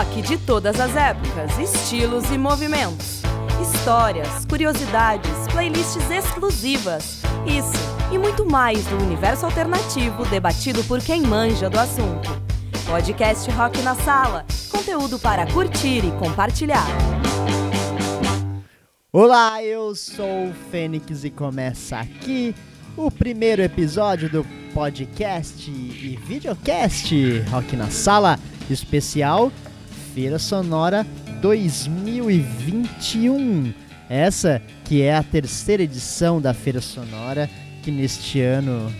Rock 0.00 0.22
de 0.22 0.38
todas 0.38 0.80
as 0.80 0.96
épocas, 0.96 1.58
estilos 1.58 2.30
e 2.30 2.38
movimentos. 2.38 3.20
Histórias, 3.60 4.46
curiosidades, 4.46 5.30
playlists 5.52 6.10
exclusivas. 6.10 7.20
Isso 7.46 7.76
e 8.10 8.16
muito 8.16 8.46
mais 8.46 8.82
do 8.86 8.96
universo 8.96 9.44
alternativo 9.44 10.24
debatido 10.24 10.82
por 10.84 11.02
quem 11.02 11.20
manja 11.20 11.68
do 11.68 11.78
assunto. 11.78 12.30
Podcast 12.86 13.50
Rock 13.50 13.82
na 13.82 13.94
Sala 13.94 14.46
conteúdo 14.70 15.18
para 15.18 15.46
curtir 15.52 16.02
e 16.06 16.10
compartilhar. 16.12 16.86
Olá, 19.12 19.62
eu 19.62 19.94
sou 19.94 20.46
o 20.46 20.54
Fênix 20.70 21.24
e 21.24 21.30
começa 21.30 21.98
aqui 21.98 22.54
o 22.96 23.10
primeiro 23.10 23.60
episódio 23.60 24.30
do 24.30 24.46
podcast 24.72 25.70
e 25.70 26.18
videocast 26.24 27.12
Rock 27.50 27.76
na 27.76 27.90
Sala 27.90 28.38
especial 28.70 29.52
Feira 30.14 30.38
Sonora 30.38 31.04
2021. 31.40 33.72
Essa 34.08 34.62
que 34.84 35.02
é 35.02 35.14
a 35.14 35.22
terceira 35.22 35.84
edição 35.84 36.40
da 36.40 36.52
Feira 36.52 36.80
Sonora, 36.80 37.48
que 37.82 37.92
neste 37.92 38.40
ano 38.40 38.92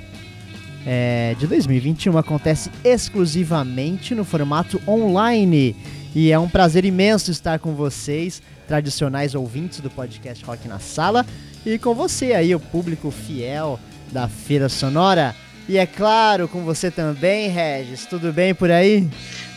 é, 0.87 1.35
de 1.39 1.47
2021 1.47 2.17
acontece 2.17 2.71
exclusivamente 2.85 4.15
no 4.15 4.25
formato 4.25 4.81
online. 4.87 5.77
E 6.15 6.31
é 6.31 6.39
um 6.39 6.49
prazer 6.49 6.85
imenso 6.85 7.31
estar 7.31 7.59
com 7.59 7.75
vocês, 7.75 8.43
tradicionais 8.67 9.35
ouvintes 9.35 9.81
do 9.81 9.91
podcast 9.91 10.45
Rock 10.45 10.69
na 10.69 10.79
Sala, 10.79 11.27
e 11.67 11.79
com 11.79 11.95
você 11.95 12.33
aí, 12.33 12.55
o 12.55 12.61
público 12.61 13.11
fiel 13.11 13.79
da 14.13 14.29
Feira 14.29 14.69
Sonora. 14.69 15.35
E 15.69 15.77
é 15.77 15.87
claro, 15.87 16.49
com 16.49 16.65
você 16.65 16.91
também, 16.91 17.49
Regis. 17.49 18.07
Tudo 18.07 18.33
bem 18.33 18.55
por 18.55 18.71
aí? 18.71 19.09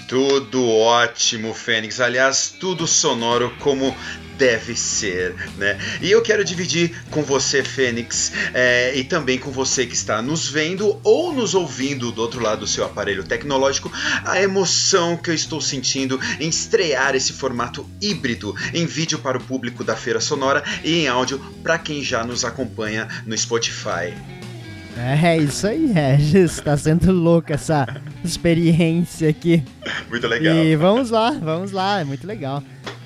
Tudo 0.07 0.67
ótimo, 0.69 1.53
Fênix. 1.53 1.99
Aliás, 1.99 2.53
tudo 2.59 2.85
sonoro 2.85 3.53
como 3.59 3.95
deve 4.37 4.75
ser, 4.75 5.35
né? 5.57 5.77
E 6.01 6.11
eu 6.11 6.21
quero 6.21 6.43
dividir 6.43 6.93
com 7.09 7.23
você, 7.23 7.63
Fênix, 7.63 8.31
é, 8.53 8.95
e 8.95 9.03
também 9.03 9.37
com 9.37 9.51
você 9.51 9.85
que 9.85 9.93
está 9.93 10.21
nos 10.21 10.47
vendo 10.47 10.99
ou 11.03 11.31
nos 11.33 11.53
ouvindo 11.53 12.11
do 12.11 12.21
outro 12.21 12.41
lado 12.41 12.61
do 12.61 12.67
seu 12.67 12.83
aparelho 12.83 13.23
tecnológico, 13.23 13.91
a 14.25 14.41
emoção 14.41 15.17
que 15.17 15.29
eu 15.29 15.35
estou 15.35 15.61
sentindo 15.61 16.19
em 16.39 16.49
estrear 16.49 17.15
esse 17.15 17.33
formato 17.33 17.87
híbrido 18.01 18.55
em 18.73 18.85
vídeo 18.85 19.19
para 19.19 19.37
o 19.37 19.43
público 19.43 19.83
da 19.83 19.95
Feira 19.95 20.19
Sonora 20.19 20.63
e 20.83 21.03
em 21.03 21.07
áudio 21.07 21.39
para 21.61 21.77
quem 21.77 22.03
já 22.03 22.23
nos 22.23 22.43
acompanha 22.43 23.07
no 23.25 23.37
Spotify. 23.37 24.13
É 24.97 25.37
isso 25.37 25.67
aí, 25.67 25.87
Regis. 25.91 26.59
Tá 26.61 26.77
sendo 26.77 27.11
louca 27.11 27.55
essa 27.55 27.87
experiência 28.23 29.29
aqui. 29.29 29.63
Muito 30.09 30.27
legal. 30.27 30.55
E 30.55 30.75
vamos 30.75 31.09
lá, 31.09 31.31
vamos 31.31 31.71
lá, 31.71 32.01
é 32.01 32.03
muito 32.03 32.27
legal. 32.27 32.63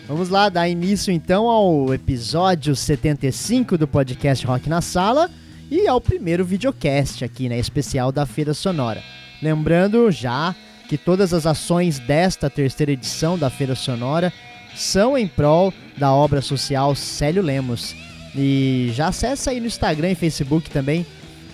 Vamos 0.07 0.29
lá, 0.29 0.47
dar 0.49 0.69
início 0.69 1.11
então 1.11 1.47
ao 1.47 1.93
episódio 1.93 2.75
75 2.75 3.77
do 3.77 3.87
podcast 3.87 4.45
Rock 4.45 4.69
na 4.69 4.81
Sala 4.81 5.29
e 5.69 5.85
ao 5.85 5.99
primeiro 5.99 6.45
videocast 6.45 7.23
aqui, 7.23 7.49
né, 7.49 7.59
especial 7.59 8.11
da 8.11 8.25
Feira 8.25 8.53
Sonora. 8.53 9.03
Lembrando 9.41 10.09
já 10.09 10.55
que 10.87 10.97
todas 10.97 11.33
as 11.33 11.45
ações 11.45 11.99
desta 11.99 12.49
terceira 12.49 12.93
edição 12.93 13.37
da 13.37 13.49
Feira 13.49 13.75
Sonora 13.75 14.31
são 14.75 15.17
em 15.17 15.27
prol 15.27 15.73
da 15.97 16.13
obra 16.13 16.41
social 16.41 16.95
Célio 16.95 17.43
Lemos. 17.43 17.93
E 18.35 18.91
já 18.93 19.07
acessa 19.07 19.51
aí 19.51 19.59
no 19.59 19.65
Instagram 19.67 20.11
e 20.11 20.15
Facebook 20.15 20.69
também 20.69 21.05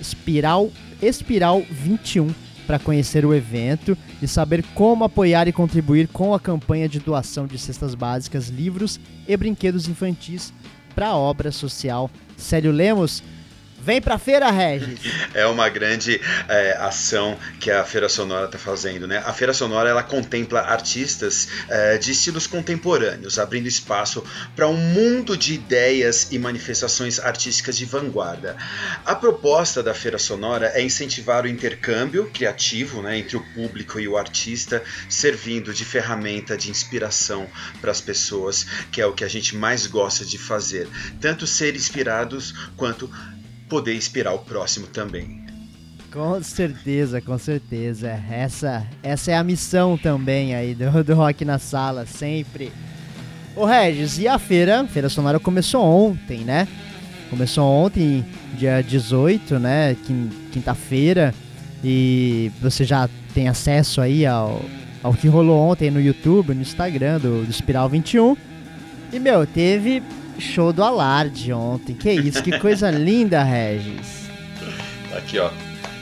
Espiral, 0.04 0.70
Espiral 1.02 1.64
21 1.72 2.34
para 2.68 2.80
conhecer 2.80 3.26
o 3.26 3.34
evento 3.34 3.98
e 4.22 4.28
saber 4.28 4.64
como 4.73 5.04
apoiar 5.04 5.48
e 5.48 5.54
contribuir 5.54 6.08
com 6.08 6.34
a 6.34 6.40
campanha 6.40 6.88
de 6.88 7.00
doação 7.00 7.47
de 7.47 7.58
cestas 7.58 7.96
básicas, 7.96 8.50
livros 8.50 9.00
e 9.28 9.36
brinquedos 9.36 9.88
infantis 9.88 10.53
para 10.94 11.08
a 11.08 11.18
obra 11.18 11.52
social. 11.52 12.09
Célio 12.38 12.72
Lemos, 12.72 13.24
Vem 13.83 14.01
pra 14.01 14.17
feira, 14.17 14.49
Regis! 14.49 14.99
É 15.33 15.45
uma 15.47 15.67
grande 15.67 16.21
é, 16.47 16.77
ação 16.79 17.38
que 17.59 17.71
a 17.71 17.83
Feira 17.83 18.07
Sonora 18.07 18.45
está 18.45 18.57
fazendo, 18.57 19.07
né? 19.07 19.21
A 19.25 19.33
Feira 19.33 19.51
Sonora 19.51 19.89
ela 19.89 20.03
contempla 20.03 20.61
artistas 20.61 21.47
é, 21.67 21.97
de 21.97 22.11
estilos 22.11 22.45
contemporâneos, 22.45 23.39
abrindo 23.39 23.67
espaço 23.67 24.23
para 24.55 24.67
um 24.67 24.77
mundo 24.77 25.35
de 25.35 25.55
ideias 25.55 26.27
e 26.31 26.38
manifestações 26.38 27.19
artísticas 27.19 27.75
de 27.75 27.83
vanguarda. 27.83 28.55
A 29.03 29.16
proposta 29.16 29.81
da 29.81 29.94
Feira 29.94 30.19
Sonora 30.19 30.71
é 30.75 30.83
incentivar 30.83 31.45
o 31.45 31.47
intercâmbio 31.47 32.29
criativo 32.31 33.01
né, 33.01 33.17
entre 33.17 33.35
o 33.35 33.41
público 33.53 34.00
e 34.00 34.07
o 34.07 34.15
artista, 34.15 34.83
servindo 35.09 35.73
de 35.73 35.83
ferramenta 35.83 36.55
de 36.55 36.69
inspiração 36.69 37.50
para 37.81 37.91
as 37.91 38.00
pessoas, 38.00 38.67
que 38.91 39.01
é 39.01 39.05
o 39.05 39.13
que 39.13 39.23
a 39.23 39.29
gente 39.29 39.57
mais 39.57 39.88
gosta 39.88 40.23
de 40.23 40.38
fazer, 40.38 40.88
tanto 41.19 41.47
ser 41.47 41.75
inspirados 41.75 42.53
quanto 42.77 43.09
poder 43.73 43.95
inspirar 43.95 44.35
o 44.35 44.38
próximo 44.38 44.85
também. 44.85 45.44
Com 46.11 46.44
certeza, 46.44 47.19
com 47.19 47.39
certeza. 47.39 48.07
Essa, 48.29 48.85
essa 49.01 49.31
é 49.31 49.35
a 49.35 49.44
missão 49.44 49.97
também 49.97 50.53
aí 50.53 50.75
do, 50.75 51.03
do 51.03 51.16
Rock 51.16 51.44
na 51.44 51.57
Sala, 51.57 52.06
sempre. 52.06 52.72
Ô 53.56 53.66
Regis, 53.66 54.19
e 54.19 54.28
a 54.28 54.38
feira? 54.38 54.85
Feira 54.85 55.09
Sonora 55.09 55.39
começou 55.39 55.83
ontem, 55.83 56.41
né? 56.41 56.67
Começou 57.31 57.66
ontem, 57.66 58.23
dia 58.59 58.79
18, 58.83 59.57
né? 59.57 59.97
Quinta-feira. 60.51 61.33
E 61.83 62.51
você 62.62 62.83
já 62.83 63.09
tem 63.33 63.47
acesso 63.47 64.01
aí 64.01 64.23
ao, 64.23 64.62
ao 65.01 65.16
que 65.16 65.28
rolou 65.28 65.59
ontem 65.72 65.89
no 65.89 66.00
YouTube, 66.00 66.53
no 66.53 66.62
Instagram 66.62 67.19
do, 67.19 67.44
do 67.44 67.50
Espiral 67.50 67.89
21. 67.89 68.38
E, 69.12 69.19
meu, 69.19 69.47
teve 69.47 70.03
show 70.39 70.73
do 70.73 70.83
Alarde 70.83 71.51
ontem. 71.53 71.95
Que 71.95 72.11
isso, 72.11 72.41
que 72.41 72.57
coisa 72.59 72.89
linda, 72.91 73.44
Regis. 73.44 74.29
Aqui, 75.16 75.39
ó. 75.39 75.49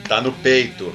Tá 0.08 0.22
no 0.22 0.32
peito. 0.32 0.94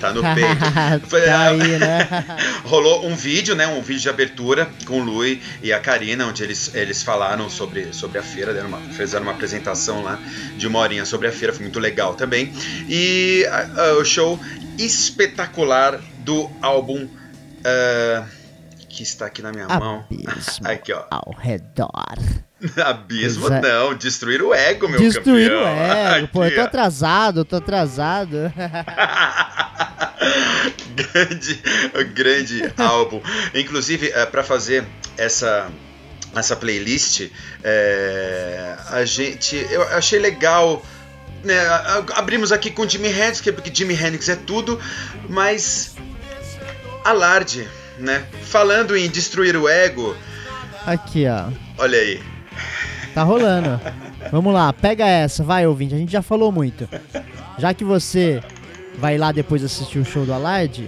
Tá 0.00 0.12
no 0.12 0.20
peito. 0.34 1.24
tá 1.24 1.48
aí, 1.48 1.78
né? 1.78 2.08
Rolou 2.64 3.06
um 3.06 3.16
vídeo, 3.16 3.54
né? 3.54 3.66
Um 3.66 3.80
vídeo 3.80 4.02
de 4.02 4.08
abertura 4.08 4.68
com 4.84 5.00
o 5.00 5.04
Lui 5.04 5.42
e 5.62 5.72
a 5.72 5.80
Karina, 5.80 6.26
onde 6.26 6.42
eles, 6.42 6.74
eles 6.74 7.02
falaram 7.02 7.48
sobre, 7.48 7.92
sobre 7.92 8.18
a 8.18 8.22
feira, 8.22 8.52
deram 8.52 8.68
uma, 8.68 8.80
fizeram 8.80 9.24
uma 9.24 9.32
apresentação 9.32 10.02
lá 10.02 10.18
de 10.56 10.66
uma 10.66 10.78
horinha 10.78 11.04
sobre 11.04 11.28
a 11.28 11.32
feira, 11.32 11.52
foi 11.52 11.62
muito 11.62 11.78
legal 11.78 12.14
também. 12.14 12.52
E 12.88 13.44
o 13.98 14.04
show 14.04 14.38
espetacular 14.78 16.00
do 16.18 16.50
álbum. 16.60 17.04
Uh, 17.04 18.36
que 18.88 19.02
está 19.02 19.26
aqui 19.26 19.42
na 19.42 19.52
minha 19.52 19.66
Abismo 19.66 19.84
mão. 19.84 20.04
Aqui, 20.64 20.92
ó. 20.92 21.04
Ao 21.10 21.34
redor. 21.38 22.16
Abismo 22.84 23.46
Exa 23.46 23.60
não, 23.60 23.94
destruir 23.94 24.42
o 24.42 24.52
ego, 24.54 24.88
meu 24.88 24.98
destruir 24.98 25.50
campeão. 25.50 25.74
Destruir 25.74 26.12
o 26.12 26.14
ego, 26.16 26.28
pô, 26.28 26.44
eu 26.44 26.54
tô 26.54 26.60
atrasado, 26.62 27.40
eu 27.40 27.44
tô 27.44 27.56
atrasado. 27.56 28.52
grande, 30.94 31.62
grande 32.14 32.72
álbum. 32.78 33.20
Inclusive, 33.54 34.10
é, 34.10 34.26
para 34.26 34.42
fazer 34.42 34.84
essa 35.16 35.70
essa 36.34 36.54
playlist, 36.54 37.30
é, 37.64 38.76
a 38.90 39.04
gente, 39.04 39.56
eu 39.70 39.82
achei 39.96 40.18
legal. 40.18 40.84
Né, 41.44 41.58
abrimos 42.14 42.50
aqui 42.50 42.70
com 42.70 42.88
Jimi 42.88 43.08
Hendrix, 43.08 43.40
porque 43.40 43.70
Jimi 43.72 43.94
Hendrix 43.94 44.28
é 44.28 44.36
tudo, 44.36 44.80
mas 45.28 45.94
alarde 47.04 47.68
né? 47.98 48.24
Falando 48.42 48.96
em 48.96 49.08
destruir 49.08 49.56
o 49.56 49.68
ego. 49.68 50.16
Aqui, 50.84 51.26
ó. 51.26 51.50
Olha 51.78 51.98
aí. 51.98 52.22
Tá 53.16 53.22
rolando. 53.22 53.80
Vamos 54.30 54.52
lá, 54.52 54.70
pega 54.74 55.06
essa, 55.06 55.42
vai 55.42 55.66
ouvinte. 55.66 55.94
A 55.94 55.96
gente 55.96 56.12
já 56.12 56.20
falou 56.20 56.52
muito. 56.52 56.86
Já 57.56 57.72
que 57.72 57.82
você 57.82 58.42
vai 58.98 59.16
lá 59.16 59.32
depois 59.32 59.64
assistir 59.64 59.98
o 59.98 60.04
show 60.04 60.26
do 60.26 60.34
Alarde, 60.34 60.86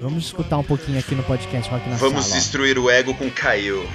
vamos 0.00 0.24
escutar 0.24 0.56
um 0.56 0.62
pouquinho 0.62 0.98
aqui 0.98 1.14
no 1.14 1.22
podcast 1.24 1.70
Rock 1.70 1.86
na 1.86 1.96
Vamos 1.96 2.24
sala, 2.24 2.40
destruir 2.40 2.78
o 2.78 2.88
ego 2.88 3.12
com 3.12 3.30
Caio. 3.30 3.86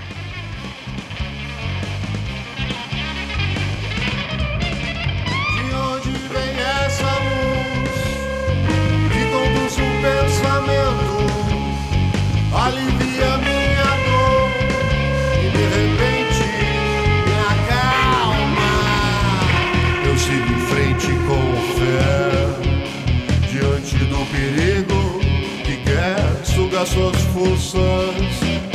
Do 24.22 24.26
perigo 24.28 25.20
que 25.64 25.78
quer 25.78 26.20
sugar 26.46 26.86
suas 26.86 27.20
forças 27.34 28.14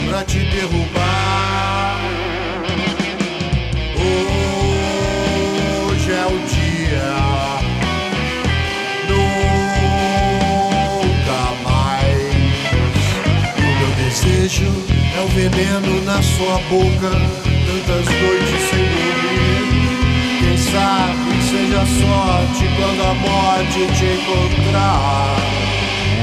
pra 0.09 0.25
te 0.25 0.39
derrubar. 0.39 2.01
Hoje 5.89 6.13
é 6.13 6.27
o 6.27 6.39
dia. 6.49 7.13
Nunca 9.09 10.35
mais. 11.63 12.35
O 13.57 13.61
meu 13.79 13.91
desejo 14.05 14.73
é 15.17 15.21
veneno 15.33 16.03
na 16.05 16.21
sua 16.23 16.59
boca, 16.69 17.11
tantas 17.67 18.07
noites 18.07 18.63
sem 18.71 18.85
dormir. 18.97 20.59
Sabe 20.73 21.16
seja 21.77 22.07
sorte 22.07 22.65
quando 22.77 23.03
a 23.03 23.15
morte 23.15 23.87
te 23.99 24.05
encontrar. 24.05 25.37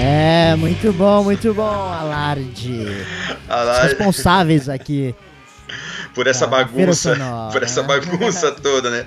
É, 0.02 0.56
muito 0.56 0.92
bom, 0.94 1.24
muito 1.24 1.54
bom, 1.54 1.64
Alarde. 1.64 2.86
Os 2.88 3.50
Alarde, 3.50 3.88
responsáveis 3.88 4.68
aqui. 4.70 5.14
por 6.16 6.28
essa 6.28 6.46
Ah, 6.46 6.48
bagunça, 6.48 7.14
Sonora. 7.16 7.52
por 7.52 7.64
essa 7.64 7.84
bagunça 7.84 8.52
toda, 8.62 8.90
né? 8.90 9.06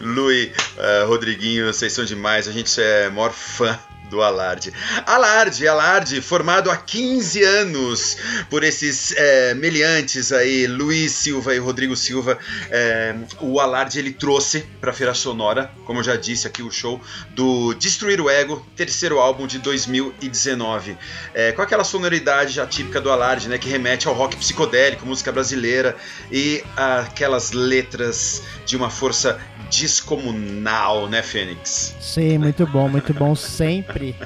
Lui, 0.00 0.52
eh, 0.78 1.04
Rodriguinho, 1.06 1.72
vocês 1.72 1.92
são 1.92 2.04
demais, 2.04 2.48
a 2.48 2.52
gente 2.52 2.80
é 2.80 3.08
maior 3.08 3.30
fã 3.30 3.78
do 4.12 4.22
Alarde. 4.22 4.74
Alarde, 5.06 5.66
Alarde, 5.66 6.20
formado 6.20 6.70
há 6.70 6.76
15 6.76 7.42
anos 7.42 8.18
por 8.50 8.62
esses 8.62 9.14
eh, 9.16 9.54
meliantes 9.54 10.30
aí, 10.30 10.66
Luiz 10.66 11.12
Silva 11.12 11.54
e 11.54 11.58
Rodrigo 11.58 11.96
Silva. 11.96 12.38
Eh, 12.70 13.14
o 13.40 13.58
Alarde 13.58 13.98
ele 13.98 14.12
trouxe 14.12 14.66
para 14.82 14.92
Feira 14.92 15.14
Sonora, 15.14 15.72
como 15.86 16.00
eu 16.00 16.04
já 16.04 16.14
disse 16.14 16.46
aqui, 16.46 16.62
o 16.62 16.70
show 16.70 17.00
do 17.30 17.72
Destruir 17.72 18.20
o 18.20 18.28
Ego, 18.28 18.64
terceiro 18.76 19.18
álbum 19.18 19.46
de 19.46 19.58
2019. 19.58 20.98
Eh, 21.32 21.52
com 21.52 21.62
aquela 21.62 21.82
sonoridade 21.82 22.52
já 22.52 22.66
típica 22.66 23.00
do 23.00 23.10
Alarde, 23.10 23.48
né, 23.48 23.56
que 23.56 23.68
remete 23.70 24.08
ao 24.08 24.14
rock 24.14 24.36
psicodélico, 24.36 25.06
música 25.06 25.32
brasileira 25.32 25.96
e 26.30 26.62
aquelas 26.76 27.52
letras 27.52 28.42
de 28.66 28.76
uma 28.76 28.90
força 28.90 29.40
descomunal, 29.72 31.08
né, 31.08 31.22
Fênix? 31.22 31.96
Sim, 32.00 32.38
muito 32.38 32.66
bom, 32.66 32.88
muito 32.88 33.12
bom 33.14 33.34
sempre. 33.34 34.14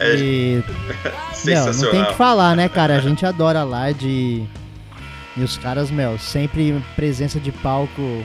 E, 0.00 0.62
meu, 1.44 1.56
não 1.56 1.72
Sensacional. 1.72 1.90
tem 1.90 2.02
o 2.02 2.06
que 2.06 2.14
falar, 2.14 2.56
né, 2.56 2.68
cara? 2.68 2.96
A 2.96 3.00
gente 3.00 3.26
adora 3.26 3.60
Alarde 3.60 4.06
e, 4.06 4.48
e 5.36 5.42
os 5.42 5.58
caras, 5.58 5.90
meu, 5.90 6.16
sempre 6.18 6.82
presença 6.94 7.40
de 7.40 7.50
palco 7.50 8.24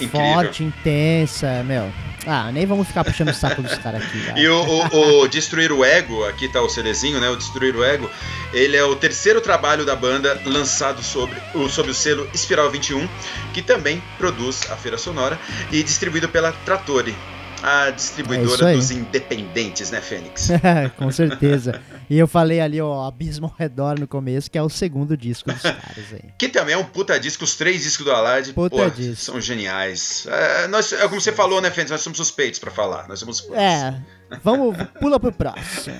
Incrível. 0.00 0.20
forte, 0.20 0.62
intensa, 0.64 1.62
meu. 1.64 1.90
Ah, 2.30 2.52
nem 2.52 2.66
vamos 2.66 2.86
ficar 2.88 3.04
puxando 3.04 3.28
o 3.30 3.34
saco 3.34 3.62
dos 3.62 3.74
caras 3.78 4.02
aqui, 4.02 4.18
vai. 4.18 4.38
E 4.38 4.48
o, 4.48 4.60
o- 4.62 5.20
o 5.22 5.28
Destruir 5.28 5.72
o 5.72 5.82
Ego, 5.84 6.24
aqui 6.26 6.46
tá 6.48 6.60
o 6.60 6.68
CDzinho, 6.68 7.18
né? 7.20 7.28
O 7.30 7.36
Destruir 7.36 7.74
o 7.74 7.82
Ego, 7.82 8.10
ele 8.52 8.76
é 8.76 8.84
o 8.84 8.94
terceiro 8.94 9.40
trabalho 9.40 9.86
da 9.86 9.96
banda 9.96 10.38
lançado 10.44 11.02
sobre 11.02 11.40
o, 11.54 11.68
sob 11.68 11.90
o 11.90 11.94
selo 11.94 12.28
Espiral 12.34 12.70
21, 12.70 13.08
que 13.54 13.62
também 13.62 14.02
produz 14.18 14.60
a 14.70 14.76
Feira 14.76 14.98
Sonora 14.98 15.38
e 15.72 15.82
distribuído 15.82 16.28
pela 16.28 16.52
Trattori, 16.52 17.16
a 17.62 17.88
É 17.88 17.92
distribuidora 17.92 18.66
aí. 18.68 18.76
dos 18.76 18.90
independentes, 18.90 19.90
né, 19.90 20.00
Fênix? 20.00 20.48
Com 20.98 21.10
certeza. 21.10 21.80
E 22.10 22.18
eu 22.18 22.26
falei 22.26 22.58
ali, 22.60 22.80
ó, 22.80 23.06
Abismo 23.06 23.46
ao 23.46 23.54
Redor 23.58 24.00
no 24.00 24.08
começo, 24.08 24.50
que 24.50 24.56
é 24.56 24.62
o 24.62 24.68
segundo 24.68 25.16
disco 25.16 25.52
dos 25.52 25.60
caras 25.62 26.12
aí. 26.12 26.30
Que 26.38 26.48
também 26.48 26.74
é 26.74 26.78
um 26.78 26.84
puta 26.84 27.18
disco, 27.20 27.44
os 27.44 27.54
três 27.54 27.82
discos 27.82 28.06
do 28.06 28.12
Alarde, 28.12 28.52
Puta 28.54 28.76
pô, 28.76 28.90
disco. 28.90 29.16
são 29.24 29.40
geniais. 29.40 30.26
É, 30.30 30.66
nós, 30.68 30.92
é 30.92 31.06
como 31.06 31.20
você 31.20 31.32
falou, 31.32 31.60
né, 31.60 31.70
Fênix? 31.70 31.90
Nós 31.90 32.00
somos 32.00 32.16
suspeitos 32.16 32.58
pra 32.58 32.70
falar, 32.70 33.06
nós 33.08 33.18
somos 33.20 33.40
fãs. 33.40 33.58
É, 33.58 34.00
vamos, 34.42 34.74
pula 34.98 35.20
pro 35.20 35.30
próximo. 35.32 35.96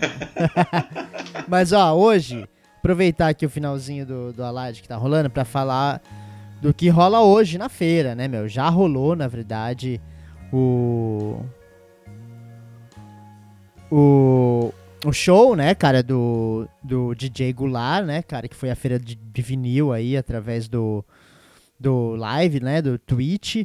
Mas 1.47 1.73
ó, 1.73 1.95
hoje, 1.95 2.49
aproveitar 2.79 3.29
aqui 3.29 3.45
o 3.45 3.51
finalzinho 3.51 4.07
do, 4.07 4.33
do 4.33 4.43
Alarde 4.43 4.81
que 4.81 4.89
tá 4.89 4.97
rolando 4.97 5.29
pra 5.29 5.45
falar 5.45 6.01
do 6.63 6.73
que 6.73 6.89
rola 6.89 7.21
hoje 7.21 7.59
na 7.59 7.69
feira, 7.69 8.15
né, 8.15 8.27
meu? 8.29 8.49
Já 8.49 8.69
rolou, 8.69 9.15
na 9.15 9.29
verdade, 9.29 10.01
o. 10.53 11.41
O. 13.91 14.73
O 15.05 15.13
show, 15.13 15.55
né, 15.55 15.75
cara, 15.75 16.03
do, 16.03 16.69
do 16.83 17.15
DJ 17.15 17.53
Goulart, 17.53 18.05
né, 18.05 18.21
cara, 18.21 18.49
que 18.49 18.57
foi 18.57 18.71
a 18.71 18.75
feira 18.75 18.99
de, 18.99 19.15
de 19.15 19.43
vinil 19.43 19.93
aí, 19.93 20.17
através 20.17 20.69
do, 20.69 21.05
do 21.79 22.17
live, 22.17 22.61
né, 22.61 22.83
do 22.83 22.99
Twitch. 22.99 23.65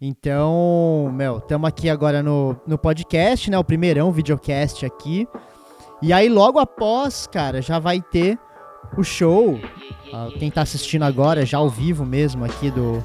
Então, 0.00 1.12
meu, 1.14 1.36
estamos 1.36 1.68
aqui 1.68 1.90
agora 1.90 2.22
no, 2.22 2.56
no 2.66 2.78
podcast, 2.78 3.50
né? 3.50 3.58
O 3.58 3.64
primeirão 3.64 4.10
videocast 4.10 4.86
aqui. 4.86 5.28
E 6.00 6.10
aí, 6.10 6.26
logo 6.26 6.58
após, 6.58 7.26
cara, 7.26 7.60
já 7.60 7.78
vai 7.78 8.00
ter 8.00 8.38
o 8.96 9.04
show. 9.04 9.60
Ah, 10.10 10.28
quem 10.38 10.50
tá 10.50 10.62
assistindo 10.62 11.02
agora, 11.02 11.44
já 11.44 11.58
ao 11.58 11.68
vivo 11.68 12.06
mesmo 12.06 12.46
aqui 12.46 12.70
do. 12.70 13.04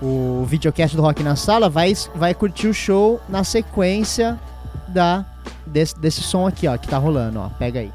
O 0.00 0.44
videocast 0.46 0.94
do 0.94 1.02
Rock 1.02 1.20
na 1.24 1.34
Sala, 1.34 1.68
vai, 1.68 1.94
vai 2.14 2.32
curtir 2.32 2.68
o 2.68 2.74
show 2.74 3.20
na 3.28 3.42
sequência 3.42 4.38
da 4.86 5.26
desse, 5.66 5.98
desse 5.98 6.22
som 6.22 6.46
aqui, 6.46 6.66
ó, 6.68 6.76
que 6.76 6.88
tá 6.88 6.98
rolando, 6.98 7.40
ó. 7.40 7.48
Pega 7.58 7.80
aí. 7.80 7.92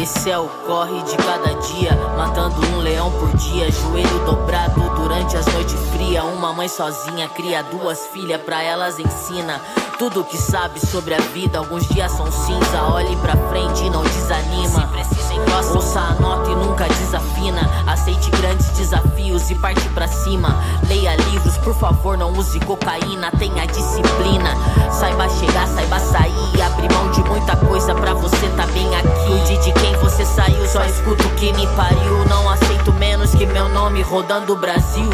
Esse 0.00 0.30
é 0.30 0.38
o 0.38 0.46
corre 0.66 1.02
de 1.02 1.16
cada 1.16 1.54
dia, 1.60 1.94
matando 2.16 2.54
um 2.66 2.78
leão 2.78 3.10
por 3.12 3.34
dia, 3.36 3.70
joelho 3.70 4.24
dobrado 4.26 4.80
durante 4.96 5.34
as 5.34 5.46
noites 5.46 5.80
frias. 5.92 6.24
Uma 6.24 6.52
mãe 6.52 6.68
sozinha 6.68 7.26
cria 7.30 7.62
duas 7.62 8.06
filhas, 8.08 8.40
pra 8.42 8.62
elas 8.62 8.98
ensina 8.98 9.60
tudo 9.98 10.24
que 10.24 10.36
sabe 10.36 10.80
sobre 10.80 11.14
a 11.14 11.20
vida. 11.32 11.58
Alguns 11.58 11.86
dias 11.88 12.10
são 12.12 12.30
cinza, 12.30 12.82
olhe 12.82 13.16
pra 13.16 13.36
frente 13.48 13.84
e 13.84 13.90
não 13.90 14.02
desanima. 14.02 14.80
Se 14.80 14.86
precisa, 14.88 15.34
encosta, 15.34 15.74
ouça 15.74 16.00
a 16.00 16.14
nota 16.14 16.50
e 16.50 16.54
nunca 16.54 16.84
desafina. 16.86 17.70
Aceite 17.86 18.30
grandes 18.30 18.68
desafios 18.70 19.50
e 19.50 19.54
parte 19.54 19.88
pra 19.90 20.08
cima. 20.08 20.56
Leia 20.88 21.16
livros, 21.30 21.56
por 21.58 21.74
favor, 21.74 22.16
não 22.16 22.32
use 22.32 22.58
cocaína, 22.60 23.30
tenha 23.38 23.66
disciplina. 23.66 24.54
Saiba 24.90 25.28
chegar, 25.28 25.66
saiba 25.68 25.98
sair, 25.98 26.62
abrir 26.62 26.92
mão 26.92 27.10
de 27.10 27.22
muita 27.24 27.56
coisa 27.56 27.94
pra 27.94 28.14
você 28.14 28.48
tá 28.56 28.66
bem 28.68 28.94
aqui. 28.96 29.14
Cuide 29.26 29.64
de 29.64 29.72
quem 29.72 29.94
você 29.96 30.24
saiu, 30.24 30.66
só 30.68 30.84
escuto 30.84 31.26
o 31.26 31.30
que 31.36 31.52
me 31.52 31.66
pariu. 31.68 32.24
Não 32.28 32.48
aceito 32.48 32.92
menos 32.94 33.34
que 33.34 33.46
meu 33.46 33.68
nome 33.68 34.02
rodando 34.02 34.52
o 34.52 34.56
Brasil. 34.56 35.08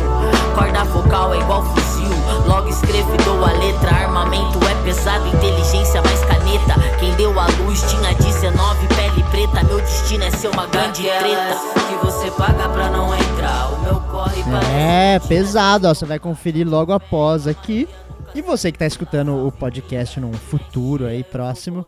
Corda 0.55 0.85
vocal 0.85 1.35
é 1.35 1.39
igual 1.39 1.63
fuzil. 1.63 2.00
Logo 2.47 2.69
escrevo 2.69 3.15
e 3.15 3.19
dou 3.25 3.45
a 3.45 3.53
letra. 3.53 3.91
Armamento 3.91 4.59
é 4.67 4.75
pesado, 4.85 5.27
inteligência 5.29 6.03
mais 6.03 6.21
caneta. 6.21 6.75
Quem 6.99 7.15
deu 7.15 7.39
a 7.39 7.47
luz 7.47 7.83
tinha 7.91 8.15
19, 8.15 8.87
pele 8.89 9.23
preta. 9.31 9.65
Meu 9.65 9.81
destino 9.81 10.25
é 10.25 10.31
ser 10.31 10.49
uma 10.49 10.67
grande 10.67 11.03
treta. 11.03 11.59
Que 11.89 12.07
você 12.07 12.31
paga 12.33 12.69
pra 12.69 12.91
não 12.91 13.15
entrar. 13.15 13.73
O 13.73 13.83
meu 13.83 14.01
corre 14.11 14.43
É, 14.73 15.19
pesado, 15.21 15.87
ó. 15.89 15.95
Você 15.95 16.05
vai 16.05 16.19
conferir 16.19 16.69
logo 16.69 16.93
após 16.93 17.47
aqui. 17.47 17.89
E 18.33 18.41
você 18.43 18.71
que 18.71 18.79
tá 18.79 18.87
escutando 18.87 19.45
o 19.45 19.51
podcast 19.51 20.21
num 20.21 20.33
futuro 20.33 21.05
aí 21.07 21.25
próximo, 21.25 21.85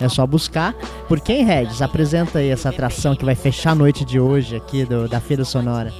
é 0.00 0.08
só 0.08 0.26
buscar. 0.26 0.74
Por 1.06 1.20
quem, 1.20 1.44
Regis? 1.44 1.80
Apresenta 1.80 2.40
aí 2.40 2.48
essa 2.50 2.68
atração 2.70 3.14
que 3.14 3.24
vai 3.24 3.36
fechar 3.36 3.70
a 3.70 3.74
noite 3.76 4.04
de 4.04 4.18
hoje 4.18 4.56
aqui 4.56 4.84
do, 4.84 5.06
da 5.08 5.20
Feira 5.20 5.44
Sonora. 5.44 5.92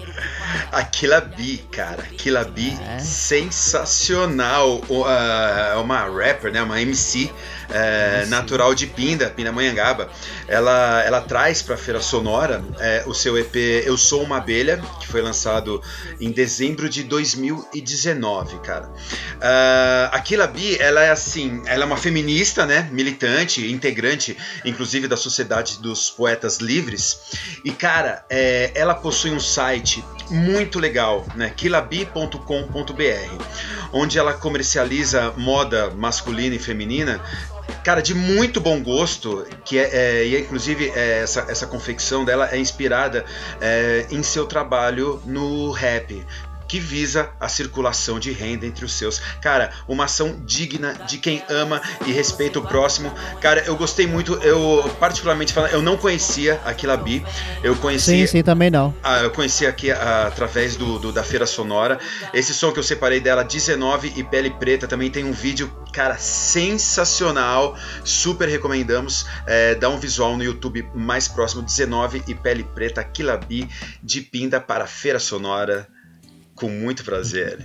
A 0.73 0.82
Killa 0.84 1.20
Bee, 1.20 1.58
cara. 1.70 2.02
Killa 2.16 2.44
Bee, 2.44 2.76
É. 2.87 2.99
sensacional. 2.99 4.80
Ah, 5.06 5.73
É 5.75 5.76
uma 5.76 6.00
rapper, 6.08 6.52
né? 6.52 6.62
Uma 6.62 6.80
MC 6.80 7.30
é, 7.70 8.26
natural 8.26 8.75
de 8.75 8.87
Pinda, 8.87 9.30
Pindamonhangaba. 9.30 10.08
Ela, 10.46 11.02
ela 11.04 11.20
traz 11.23 11.62
pra 11.62 11.76
Feira 11.76 12.00
Sonora 12.00 12.62
é, 12.78 13.02
o 13.06 13.14
seu 13.14 13.37
EP 13.38 13.56
Eu 13.84 13.96
Sou 13.96 14.23
Uma 14.23 14.37
Abelha, 14.38 14.80
que 15.00 15.06
foi 15.08 15.23
lançado 15.23 15.80
em 16.20 16.30
dezembro 16.30 16.88
de 16.88 17.02
2019, 17.04 18.58
cara. 18.61 18.90
Ah, 19.40 20.11
a 20.12 20.20
Killa 20.20 20.46
Bee, 20.46 20.76
ela 20.80 21.02
é 21.02 21.11
assim, 21.11 21.62
ela 21.66 21.84
é 21.84 21.87
uma 21.87 21.96
feminista, 21.96 22.66
né? 22.66 22.88
Militante, 22.92 23.70
integrante, 23.70 24.37
inclusive 24.64 25.08
da 25.08 25.16
Sociedade 25.16 25.78
dos 25.80 26.11
Poetas 26.11 26.58
Livres. 26.58 27.18
E, 27.64 27.70
cara, 27.73 28.25
é, 28.30 28.70
ela 28.75 28.94
possui 28.94 29.30
um 29.30 29.40
site 29.40 30.04
muito 30.44 30.78
legal, 30.78 31.26
né? 31.34 31.50
killabi.com.br, 31.56 33.44
onde 33.92 34.18
ela 34.18 34.34
comercializa 34.34 35.32
moda 35.36 35.90
masculina 35.90 36.54
e 36.54 36.58
feminina. 36.58 37.20
Cara, 37.82 38.00
de 38.02 38.14
muito 38.14 38.60
bom 38.60 38.82
gosto, 38.82 39.46
que 39.64 39.78
é, 39.78 39.90
é- 39.92 40.26
e 40.26 40.36
é, 40.36 40.40
inclusive 40.40 40.90
é, 40.94 41.20
essa, 41.22 41.46
essa 41.48 41.66
confecção 41.66 42.24
dela 42.24 42.48
é 42.50 42.58
inspirada 42.58 43.24
é, 43.60 44.06
em 44.10 44.22
seu 44.22 44.46
trabalho 44.46 45.20
no 45.24 45.70
rap, 45.70 46.24
que 46.75 46.81
visa 46.81 47.31
a 47.38 47.47
circulação 47.49 48.19
de 48.19 48.33
renda 48.33 48.66
entre 48.66 48.85
os 48.85 48.93
seus. 48.95 49.21
Cara, 49.40 49.71
uma 49.87 50.07
ação 50.07 50.43
digna 50.45 50.93
de 51.07 51.19
quem 51.19 51.40
ama 51.49 51.81
e 52.04 52.11
respeita 52.11 52.59
o 52.59 52.66
próximo. 52.66 53.14
Cara, 53.40 53.61
eu 53.64 53.76
gostei 53.76 54.09
muito, 54.09 54.35
eu 54.43 54.83
particularmente 54.99 55.52
falando, 55.52 55.71
eu 55.71 55.81
não 55.81 55.97
conhecia 55.97 56.61
a 56.64 56.75
Kilabi, 56.75 57.25
eu 57.62 57.76
conheci 57.76 58.07
Sim, 58.07 58.26
sim, 58.26 58.43
também 58.43 58.73
não. 58.73 58.93
ah, 59.04 59.21
eu 59.21 59.31
conheci 59.31 59.64
aqui 59.64 59.93
ah, 59.93 60.25
através 60.26 60.75
do, 60.75 60.99
do- 60.99 61.12
da 61.12 61.23
Feira 61.23 61.47
Sonora. 61.47 61.97
Esse 62.33 62.52
som 62.52 62.73
que 62.73 62.78
eu 62.81 62.83
separei 62.83 63.21
dela, 63.21 63.45
19 63.45 64.12
e 64.16 64.25
Pele 64.25 64.50
Preta, 64.50 64.88
também 64.88 65.12
tem 65.12 65.23
um 65.25 65.33
vídeo, 65.33 65.71
cara, 65.93 66.16
sensacional. 66.19 67.76
Super 68.04 68.49
recomendamos. 68.49 69.26
É, 69.47 69.76
dá 69.76 69.88
um 69.88 69.99
visual 70.00 70.37
no 70.37 70.43
YouTube 70.43 70.85
mais 70.93 71.28
próximo, 71.28 71.62
19 71.62 72.25
e 72.26 72.35
Pele 72.35 72.64
Preta, 72.64 73.04
Kilabi, 73.04 73.69
de 74.02 74.21
Pinda 74.23 74.61
para 74.61 74.88
Feira 74.88 75.21
Sonora. 75.21 75.87
Com 76.54 76.68
muito 76.68 77.04
prazer. 77.04 77.58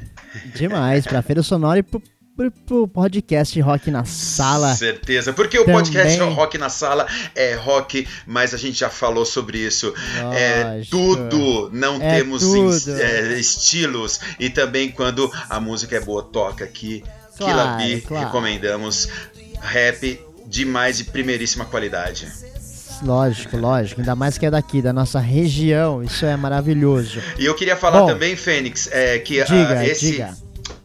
Demais, 0.55 1.05
pra 1.05 1.21
Feira 1.21 1.43
Sonora 1.43 1.79
e 1.79 1.83
pro, 1.83 2.01
pro, 2.35 2.51
pro 2.51 2.87
podcast 2.87 3.59
Rock 3.61 3.91
na 3.91 4.03
Sala. 4.05 4.73
Certeza, 4.75 5.31
porque 5.33 5.57
o 5.59 5.61
Também. 5.65 5.75
podcast 5.75 6.19
Rock 6.21 6.57
na 6.57 6.69
Sala 6.69 7.05
é 7.35 7.53
rock, 7.53 8.07
mas 8.25 8.53
a 8.53 8.57
gente 8.57 8.79
já 8.79 8.89
falou 8.89 9.25
sobre 9.25 9.59
isso. 9.59 9.93
É 10.33 10.63
Lógico. 10.63 10.97
tudo, 10.97 11.69
não 11.71 12.01
É 12.01 12.17
temos 12.17 12.41
tudo. 12.41 12.99
é, 12.99 13.39
estilos. 13.39 14.19
E 14.39 14.49
também 14.49 14.89
quando 14.91 15.31
a 15.49 15.59
música 15.59 15.95
é 15.95 15.99
boa, 15.99 16.23
toca 16.23 16.63
aqui. 16.65 17.03
Claro, 17.37 17.53
Kilabi, 17.77 18.01
claro. 18.01 18.25
recomendamos. 18.25 19.07
Rap 19.61 20.19
demais 20.47 20.99
e 20.99 21.03
primeiríssima 21.05 21.65
qualidade. 21.65 22.27
Lógico, 23.03 23.57
lógico. 23.57 24.01
Ainda 24.01 24.15
mais 24.15 24.37
que 24.37 24.45
é 24.45 24.51
daqui, 24.51 24.81
da 24.81 24.93
nossa 24.93 25.19
região. 25.19 26.03
Isso 26.03 26.25
é 26.25 26.35
maravilhoso. 26.35 27.21
E 27.37 27.45
eu 27.45 27.55
queria 27.55 27.75
falar 27.75 28.01
Bom, 28.01 28.07
também, 28.07 28.35
Fênix, 28.35 28.87
é, 28.91 29.19
que 29.19 29.41
ah, 29.41 29.45
Diga, 29.45 29.85
esse, 29.85 30.11
diga. 30.11 30.37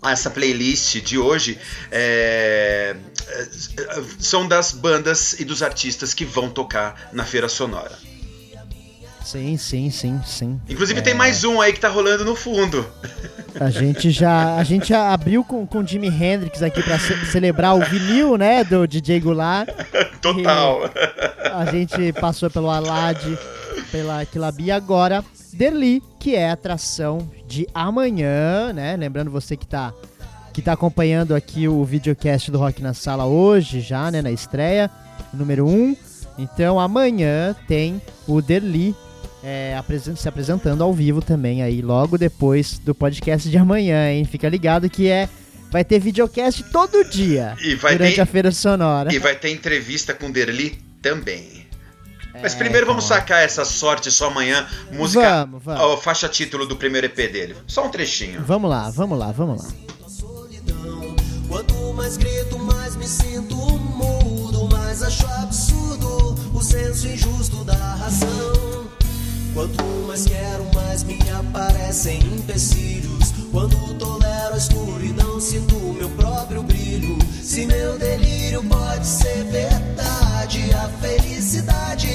essa 0.05 0.31
playlist 0.31 1.01
de 1.03 1.19
hoje 1.19 1.59
é, 1.91 2.97
é, 3.27 3.49
são 4.19 4.47
das 4.47 4.73
bandas 4.73 5.39
e 5.39 5.45
dos 5.45 5.63
artistas 5.63 6.15
que 6.15 6.25
vão 6.25 6.49
tocar 6.51 7.11
na 7.13 7.25
Feira 7.25 7.49
Sonora. 7.49 7.99
Sim, 9.25 9.57
sim, 9.57 9.91
sim, 9.91 10.21
sim. 10.25 10.61
Inclusive 10.69 11.01
É. 11.01 11.03
tem 11.03 11.15
mais 11.15 11.45
um 11.45 11.61
aí 11.61 11.73
que 11.73 11.81
tá 11.81 11.89
rolando 11.89 12.25
no 12.25 12.37
fundo. 12.37 12.87
A 13.59 13.71
gente 13.71 14.11
já, 14.11 14.57
a 14.57 14.65
gente 14.65 14.89
já 14.89 15.13
abriu 15.13 15.43
com 15.45 15.67
com 15.67 15.85
Jimi 15.87 16.09
Hendrix 16.09 16.63
aqui 16.63 16.83
pra 16.83 16.99
ce- 16.99 17.25
celebrar 17.27 17.75
o 17.75 17.81
vinil, 17.81 18.37
né, 18.37 18.63
do 18.65 18.87
DJ 18.87 19.21
Goulart. 19.21 19.69
Total. 20.21 20.91
A 21.53 21.65
gente 21.67 22.13
passou 22.15 22.51
pelo 22.51 22.69
Alad, 22.71 23.19
pela 23.91 24.25
Kilabi 24.27 24.65
e 24.65 24.71
agora 24.73 25.25
Derli, 25.53 26.03
que 26.19 26.35
é 26.35 26.51
a 26.51 26.55
atração 26.55 27.29
de 27.47 27.67
amanhã, 27.75 28.73
né? 28.73 28.97
Lembrando 28.97 29.31
você 29.31 29.57
que 29.57 29.67
tá 29.67 29.93
que 30.53 30.63
tá 30.63 30.73
acompanhando 30.73 31.35
aqui 31.35 31.67
o 31.67 31.83
videocast 31.85 32.49
do 32.51 32.59
Rock 32.59 32.81
na 32.81 32.95
Sala 32.95 33.25
hoje 33.27 33.81
já, 33.81 34.09
né, 34.11 34.23
na 34.23 34.31
estreia, 34.31 34.89
número 35.33 35.67
1. 35.67 35.97
Então 36.39 36.79
amanhã 36.79 37.55
tem 37.69 38.01
o 38.27 38.41
Derli 38.43 38.95
é, 39.45 39.77
apresen- 39.77 40.17
se 40.17 40.29
apresentando 40.29 40.83
ao 40.83 40.93
vivo 40.93 41.21
também 41.21 41.63
aí, 41.63 41.83
logo 41.83 42.17
depois 42.19 42.79
do 42.79 42.95
podcast 42.95 43.49
de 43.49 43.59
amanhã, 43.59 44.11
hein? 44.11 44.25
Fica 44.25 44.49
ligado 44.49 44.89
que 44.91 45.09
é 45.09 45.29
vai 45.71 45.85
ter 45.85 45.99
videocast 45.99 46.63
todo 46.71 47.05
dia 47.05 47.57
E 47.61 47.75
vai 47.75 47.97
durante 47.97 48.15
ter- 48.17 48.21
a 48.21 48.27
feira 48.27 48.51
sonora. 48.53 49.13
E 49.13 49.19
vai 49.19 49.35
ter 49.35 49.51
entrevista 49.51 50.15
com 50.15 50.31
Derli 50.31 50.79
também. 51.03 51.65
Mas 52.43 52.55
É, 52.55 52.59
primeiro 52.59 52.87
vamos 52.87 53.05
então, 53.05 53.17
sacar 53.17 53.43
essa 53.45 53.65
sorte 53.65 54.11
só 54.11 54.27
amanhã. 54.29 54.67
Música. 54.93 55.45
Vamos, 55.47 55.63
vamos. 55.63 55.81
ó, 55.81 55.97
faixa 55.97 56.29
título 56.29 56.67
do 56.67 56.75
primeiro 56.77 57.07
EP 57.07 57.17
dele. 57.31 57.55
Só 57.67 57.87
um 57.87 57.91
trechinho. 57.91 58.43
Vamos 58.45 58.69
lá, 58.71 58.91
vamos 58.91 59.19
lá, 59.19 59.31
vamos 59.31 59.63
lá. 59.63 59.71
Quanto 61.49 61.93
mais 61.95 62.17
grito, 62.17 62.59
mais 62.59 62.97
me 62.97 63.07
sinto 63.07 63.55
mudo, 63.57 64.69
mais 64.69 65.03
acho 65.03 65.25
absurdo 65.27 66.35
o 66.53 66.61
senso 66.63 67.07
injusto 67.07 67.63
da 67.65 67.75
razão. 67.75 68.84
Quanto 69.55 69.85
mais 70.09 70.25
quero, 70.27 70.69
mais 70.75 71.05
me 71.05 71.17
aparecem 71.31 72.19
empecilhos. 72.19 73.33
Quando 73.53 73.77
tolero 73.95 74.55
a 74.55 74.57
escuridão, 74.57 75.41
sinto 75.41 75.77
meu 75.77 76.09
próprio 76.11 76.65
brilho. 76.65 77.17
Se 77.41 77.65
meu 77.65 77.97
delírio 77.97 78.65
pode 78.65 79.07
ser 79.07 79.45
verdade, 79.45 80.73
a 80.75 80.89
felicidade 81.01 82.09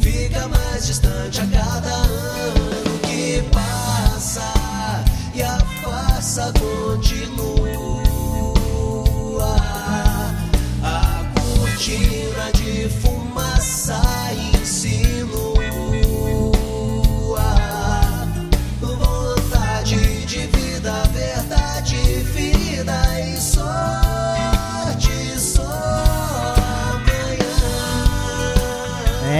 fica 0.00 0.48
mais 0.48 0.86
distante 0.86 1.42
a 1.42 1.46
cada 1.48 1.92
ano 1.92 2.98
que 3.00 3.42
passa 3.52 4.50
e 5.34 5.42
a 5.42 5.58
farsa 5.82 6.50
continua. 6.58 7.68
A 10.82 11.32
cortina 11.34 12.50
de 12.54 12.88
fumaça 12.88 14.00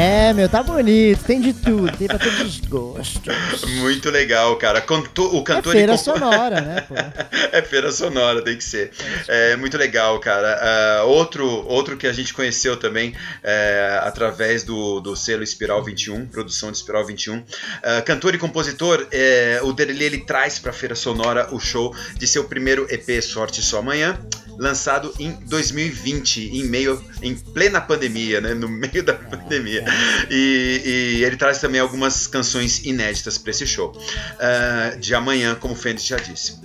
É, 0.01 0.33
meu, 0.33 0.49
tá 0.49 0.63
bonito, 0.63 1.25
tem 1.25 1.41
de 1.41 1.53
tudo, 1.53 1.91
tem 1.97 2.07
pra 2.07 2.19
todos 2.21 2.39
os 2.41 2.61
gostos. 2.61 3.65
Muito 3.81 4.09
legal, 4.11 4.55
cara. 4.57 4.79
O 4.79 4.83
É 4.83 5.43
cantor 5.43 5.73
feira 5.73 5.95
e 5.95 5.99
compo- 5.99 6.05
sonora, 6.19 6.61
né, 6.61 6.81
pô? 6.83 6.95
É 7.51 7.63
feira 7.63 7.91
sonora, 7.91 8.41
tem 8.43 8.57
que 8.57 8.63
ser. 8.63 8.93
É 9.27 9.57
muito 9.57 9.77
legal, 9.77 10.21
cara. 10.21 10.57
Ah, 11.01 11.03
outro, 11.05 11.45
outro 11.67 11.97
que 11.97 12.07
a 12.07 12.13
gente 12.13 12.33
conheceu 12.33 12.77
também 12.77 13.13
é, 13.43 13.99
através 14.03 14.63
do, 14.63 15.01
do 15.01 15.17
selo 15.17 15.43
Espiral 15.43 15.83
21, 15.83 16.27
produção 16.27 16.71
de 16.71 16.77
Espiral 16.77 17.05
21. 17.05 17.43
Ah, 17.83 18.01
cantor 18.03 18.35
e 18.35 18.39
compositor, 18.39 19.05
é, 19.11 19.59
o 19.65 19.73
Derli 19.73 20.05
ele 20.05 20.19
traz 20.19 20.59
pra 20.61 20.73
feira 20.73 20.95
sonora 20.95 21.49
o 21.53 21.59
show 21.59 21.93
de 22.17 22.27
seu 22.27 22.45
primeiro 22.45 22.87
EP 22.89 23.21
Sorte 23.23 23.61
Só 23.63 23.79
Amanhã, 23.79 24.17
lançado 24.59 25.15
em 25.19 25.33
2020, 25.47 26.51
em 26.57 26.65
meio, 26.65 27.03
em 27.23 27.35
plena 27.35 27.81
pandemia, 27.81 28.41
né? 28.41 28.55
No 28.55 28.69
meio 28.69 29.03
da 29.03 29.15
pandemia. 29.15 29.85
E, 30.31 30.83
e 31.19 31.25
ele 31.25 31.37
traz 31.37 31.61
também 31.61 31.81
algumas 31.81 32.27
canções 32.27 32.85
inéditas 32.85 33.39
pra 33.39 33.51
esse 33.51 33.67
show. 33.67 33.97
Ah, 34.39 34.97
de 34.99 35.15
amanhã, 35.15 35.55
como 35.55 35.75
o 35.75 35.77
Fênix 35.77 36.05
já 36.05 36.17
disse. 36.17 36.59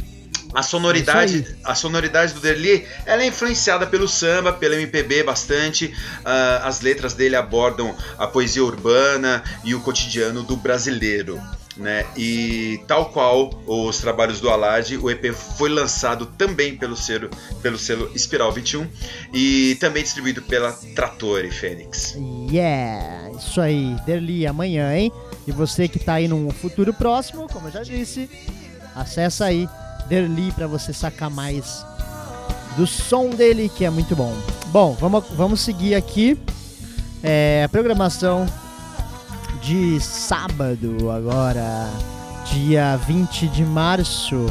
A 0.53 0.61
sonoridade, 0.61 1.47
aí. 1.47 1.55
a 1.63 1.73
sonoridade 1.73 2.33
do 2.33 2.39
Derli, 2.39 2.85
ela 3.05 3.23
é 3.23 3.25
influenciada 3.25 3.87
pelo 3.87 4.07
samba, 4.07 4.53
pelo 4.53 4.75
MPB 4.75 5.23
bastante. 5.23 5.93
Ah, 6.25 6.61
as 6.65 6.81
letras 6.81 7.13
dele 7.13 7.35
abordam 7.35 7.95
a 8.17 8.27
poesia 8.27 8.63
urbana 8.63 9.43
e 9.63 9.73
o 9.73 9.81
cotidiano 9.81 10.43
do 10.43 10.55
brasileiro. 10.55 11.41
Né? 11.75 12.05
E 12.15 12.79
tal 12.87 13.07
qual 13.09 13.49
os 13.65 13.97
trabalhos 13.97 14.39
do 14.39 14.49
Alad, 14.49 14.95
o 14.97 15.09
EP 15.09 15.33
foi 15.33 15.69
lançado 15.69 16.27
também 16.27 16.77
pelo 16.77 16.95
selo, 16.95 17.29
pelo 17.63 17.79
selo 17.79 18.11
Espiral 18.13 18.51
21 18.51 18.87
e 19.33 19.75
também 19.79 20.03
distribuído 20.03 20.43
pela 20.43 20.71
Trattori 20.95 21.49
Fênix. 21.49 22.15
Yeah, 22.51 23.31
isso 23.31 23.59
aí, 23.59 23.95
Derli 24.05 24.45
amanhã, 24.45 24.95
hein? 24.95 25.11
E 25.47 25.51
você 25.51 25.87
que 25.87 25.97
tá 25.97 26.13
aí 26.13 26.27
num 26.27 26.49
futuro 26.51 26.93
próximo, 26.93 27.47
como 27.51 27.67
eu 27.69 27.71
já 27.71 27.81
disse, 27.81 28.29
acessa 28.95 29.45
aí 29.45 29.67
Derli 30.07 30.51
pra 30.51 30.67
você 30.67 30.93
sacar 30.93 31.31
mais 31.31 31.83
do 32.77 32.85
som 32.85 33.29
dele, 33.29 33.69
que 33.69 33.83
é 33.83 33.89
muito 33.89 34.15
bom. 34.15 34.33
Bom, 34.67 34.93
vamos, 34.99 35.25
vamos 35.31 35.61
seguir 35.61 35.95
aqui 35.95 36.37
é, 37.23 37.63
a 37.65 37.69
programação 37.69 38.45
de 39.63 39.99
sábado 39.99 41.09
agora, 41.11 41.89
dia 42.51 42.95
20 42.97 43.47
de 43.47 43.63
março. 43.63 44.45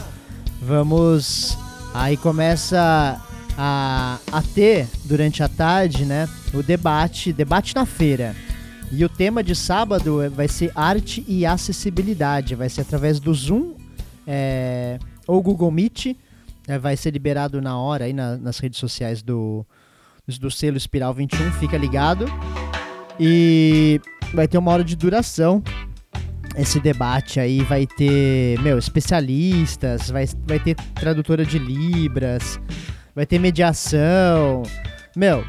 Vamos. 0.61 1.57
Aí 1.95 2.17
começa 2.17 3.21
a, 3.57 4.19
a 4.33 4.43
ter 4.55 4.89
durante 5.05 5.43
a 5.43 5.49
tarde, 5.49 6.05
né? 6.05 6.29
O 6.55 6.63
debate, 6.63 7.33
debate 7.33 7.75
na 7.75 7.85
feira. 7.85 8.35
E 8.91 9.05
o 9.05 9.09
tema 9.09 9.43
de 9.43 9.55
sábado 9.55 10.21
vai 10.35 10.49
ser 10.49 10.71
arte 10.75 11.25
e 11.29 11.45
acessibilidade. 11.47 12.55
Vai 12.55 12.69
ser 12.69 12.83
através 12.83 13.19
do 13.21 13.33
Zoom 13.35 13.75
é, 14.27 14.99
ou 15.27 15.43
Google 15.43 15.71
Meet. 15.71 16.17
É, 16.69 16.79
vai 16.79 16.97
ser 16.97 17.11
liberado 17.11 17.61
na 17.61 17.77
hora 17.79 18.05
aí 18.05 18.13
na- 18.13 18.37
nas 18.37 18.59
redes 18.59 18.79
sociais 18.79 19.23
do, 19.23 19.67
do 20.41 20.51
selo 20.51 20.77
Espiral 20.77 21.13
21. 21.13 21.51
Fica 21.53 21.77
ligado. 21.77 22.27
E 23.19 24.01
vai 24.35 24.47
ter 24.49 24.59
uma 24.59 24.71
hora 24.73 24.85
de 24.85 24.97
duração 24.97 25.63
esse 26.57 26.79
debate 26.81 27.41
aí 27.41 27.63
vai 27.63 27.87
ter, 27.87 28.59
meu, 28.61 28.79
especialistas, 28.79 30.11
vai, 30.11 30.27
vai 30.47 30.59
ter 30.59 30.75
tradutora 30.95 31.45
de 31.47 31.59
libras, 31.59 32.61
vai 33.15 33.25
ter 33.25 33.39
mediação. 33.39 34.63
Meu, 35.17 35.45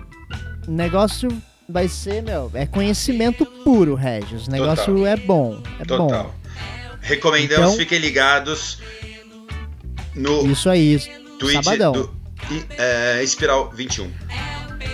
o 0.68 0.72
negócio 0.72 1.28
vai 1.68 1.88
ser, 1.88 2.22
meu, 2.24 2.50
é 2.54 2.66
conhecimento 2.66 3.46
puro, 3.46 3.96
Regis. 3.96 4.48
O 4.48 4.52
negócio 4.52 4.94
Total. 4.96 5.08
é 5.08 5.18
bom, 5.18 5.62
é 5.80 5.86
Total. 5.86 6.08
bom. 6.24 6.34
Recomendamos, 7.02 7.66
Então- 7.74 7.78
fiquem 7.78 8.00
ligados 8.00 8.80
no 10.16 10.46
Isso 10.50 10.70
aí, 10.70 11.00
Twitch 11.38 11.63
sabadão. 11.63 11.92
do 11.92 12.13
é, 12.78 13.22
Espiral 13.22 13.70
21. 13.72 14.10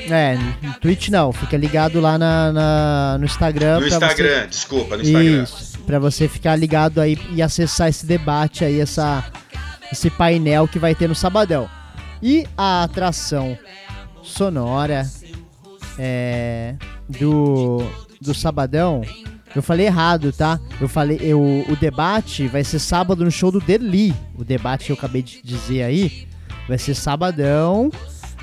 É, 0.10 0.38
no 0.62 0.74
Twitch 0.76 1.10
não, 1.10 1.32
fica 1.32 1.56
ligado 1.58 2.00
lá 2.02 2.18
na, 2.18 2.52
na- 2.52 3.18
no 3.20 3.26
Instagram. 3.26 3.80
No 3.80 3.88
Instagram, 3.88 4.48
desculpa, 4.48 4.98
no 4.98 5.04
Instagram. 5.04 5.44
Isso, 5.44 5.80
pra 5.86 6.00
você 6.00 6.28
ficar 6.28 6.56
ligado 6.56 7.00
aí 7.00 7.18
e 7.32 7.42
acessar 7.42 7.90
esse 7.90 8.06
debate 8.06 8.64
aí, 8.66 8.80
essa, 8.80 9.24
esse 9.92 10.10
painel 10.10 10.68
que 10.68 10.80
vai 10.80 10.96
ter 10.96 11.08
no 11.08 11.16
sabadão. 11.16 11.70
E 12.22 12.46
a 12.58 12.84
atração 12.84 13.58
sonora 14.24 15.08
é, 15.98 16.76
do, 17.08 17.84
do 18.22 18.34
sabadão 18.34 19.02
Eu 19.56 19.62
falei 19.64 19.86
errado, 19.88 20.32
tá? 20.32 20.60
Eu 20.80 20.88
falei, 20.88 21.18
eu, 21.22 21.40
o 21.68 21.76
debate 21.76 22.48
vai 22.48 22.64
ser 22.64 22.80
sábado 22.80 23.24
no 23.24 23.32
show 23.32 23.52
do 23.52 23.60
Deli. 23.60 24.14
O 24.38 24.44
debate 24.44 24.86
que 24.86 24.92
eu 24.92 24.96
acabei 24.96 25.22
de 25.24 25.42
dizer 25.44 25.84
aí 25.84 26.28
vai 26.68 26.78
ser 26.78 26.94
sabadão, 26.94 27.90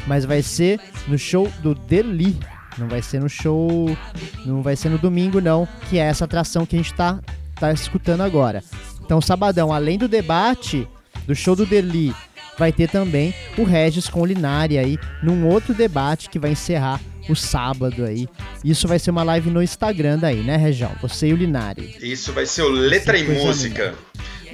mas 0.07 0.25
vai 0.25 0.43
ser 0.43 0.81
no 1.09 1.19
show 1.19 1.51
do 1.61 1.75
Deli. 1.75 2.39
Não 2.79 2.89
vai 2.89 3.01
ser 3.01 3.21
no 3.21 3.29
show, 3.29 3.97
não 4.45 4.61
vai 4.63 4.77
ser 4.77 4.91
no 4.91 4.99
domingo 4.99 5.41
não, 5.41 5.67
que 5.89 5.99
é 5.99 6.03
essa 6.03 6.27
atração 6.27 6.67
que 6.67 6.77
a 6.77 6.79
gente 6.79 6.93
tá 6.93 7.19
tá 7.55 7.73
escutando 7.73 8.21
agora. 8.21 8.63
Então, 9.03 9.21
sabadão, 9.21 9.73
além 9.73 9.99
do 9.99 10.09
debate 10.09 10.87
do 11.27 11.35
show 11.35 11.57
do 11.57 11.65
Deli, 11.65 12.15
vai 12.59 12.73
ter 12.73 12.89
também 12.89 13.35
o 13.57 13.65
Regis 13.65 14.09
com 14.09 14.21
o 14.21 14.27
Linari 14.27 14.79
aí, 14.79 14.99
num 15.23 15.47
outro 15.47 15.75
debate 15.75 16.29
que 16.29 16.39
vai 16.39 16.53
encerrar 16.53 17.01
o 17.29 17.35
sábado 17.35 18.05
aí. 18.05 18.29
Isso 18.65 18.87
vai 18.87 18.99
ser 18.99 19.11
uma 19.11 19.23
live 19.23 19.51
no 19.51 19.63
Instagram 19.63 20.19
daí, 20.19 20.43
né, 20.43 20.57
Região? 20.57 20.93
Você 21.03 21.29
e 21.29 21.33
o 21.33 21.37
Linari. 21.37 21.97
Isso 22.01 22.33
vai 22.33 22.47
ser 22.47 22.63
o 22.63 22.69
Letra 22.69 23.19
e 23.19 23.25
Coisa 23.25 23.45
Música. 23.45 23.95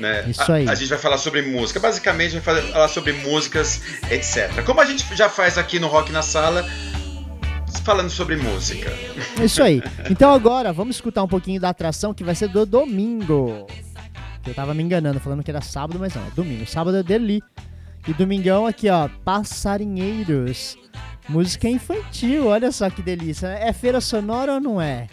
Né? 0.02 0.24
Isso 0.28 0.50
A- 0.50 0.56
aí. 0.56 0.68
A, 0.68 0.74
gente 0.74 0.88
vai 0.88 0.98
falar 0.98 1.16
sobre 1.18 1.42
música. 1.42 1.78
Basicamente, 1.78 2.32
vai 2.32 2.40
falar- 2.42 2.62
falar 2.72 2.88
sobre 2.88 3.12
músicas, 3.12 3.80
etc. 4.10 4.62
Como 4.64 4.80
a 4.80 4.84
gente 4.84 5.04
já 5.16 5.28
faz 5.28 5.56
aqui 5.56 5.78
no 5.78 5.86
Rock 5.86 6.10
na 6.10 6.22
Sala, 6.22 6.66
falando 7.84 8.10
sobre 8.10 8.36
música. 8.36 8.90
É 9.40 9.44
Isso 9.44 9.62
aí. 9.62 9.80
Então 10.10 10.32
agora, 10.32 10.72
vamos 10.72 10.96
escutar 10.96 11.22
um 11.22 11.28
pouquinho 11.28 11.60
da 11.60 11.68
atração 11.68 12.12
que 12.12 12.24
vai 12.24 12.34
ser 12.34 12.48
do 12.48 12.66
domingo. 12.66 13.66
Eu 14.44 14.54
tava 14.54 14.74
me 14.74 14.82
enganando, 14.82 15.20
falando 15.20 15.42
que 15.44 15.50
era 15.52 15.60
sábado, 15.60 15.98
mas 16.00 16.12
não, 16.14 16.22
é 16.26 16.30
domingo. 16.34 16.66
Sábado 16.66 16.96
é 16.96 17.02
Deli. 17.02 17.40
E 18.08 18.12
domingão 18.12 18.66
aqui, 18.66 18.88
ó, 18.90 19.08
Passarinheiros. 19.24 20.76
Música 21.28 21.68
infantil, 21.68 22.46
olha 22.48 22.72
só 22.72 22.90
que 22.90 23.00
delícia. 23.00 23.46
É 23.46 23.72
feira 23.72 24.00
sonora 24.00 24.54
ou 24.54 24.60
não 24.60 24.80
é? 24.82 25.06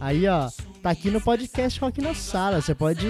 Aí, 0.00 0.26
ó, 0.26 0.48
tá 0.82 0.88
aqui 0.90 1.10
no 1.10 1.20
podcast 1.20 1.78
Rock 1.78 2.00
na 2.00 2.14
Sala. 2.14 2.62
Você 2.62 2.74
pode 2.74 3.06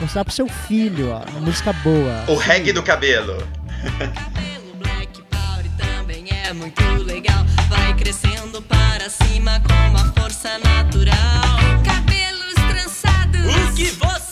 mostrar 0.00 0.24
pro 0.24 0.32
seu 0.32 0.48
filho, 0.48 1.10
ó, 1.10 1.22
uma 1.30 1.40
música 1.40 1.72
boa. 1.72 2.24
O 2.28 2.36
reggae 2.36 2.72
do 2.72 2.82
cabelo. 2.82 3.36
O 4.72 4.76
Black 4.76 5.22
Power 5.30 5.64
também 5.76 6.26
é 6.30 6.52
muito 6.52 6.82
legal. 7.04 7.44
Vai 7.68 7.94
crescendo 7.94 8.60
para 8.62 9.08
cima 9.08 9.60
com 9.60 9.74
uma 9.90 10.12
força 10.12 10.58
natural. 10.58 11.56
Cabelos 11.84 12.54
trançados. 12.54 13.70
O 13.70 13.74
que 13.74 13.84
você 13.86 14.25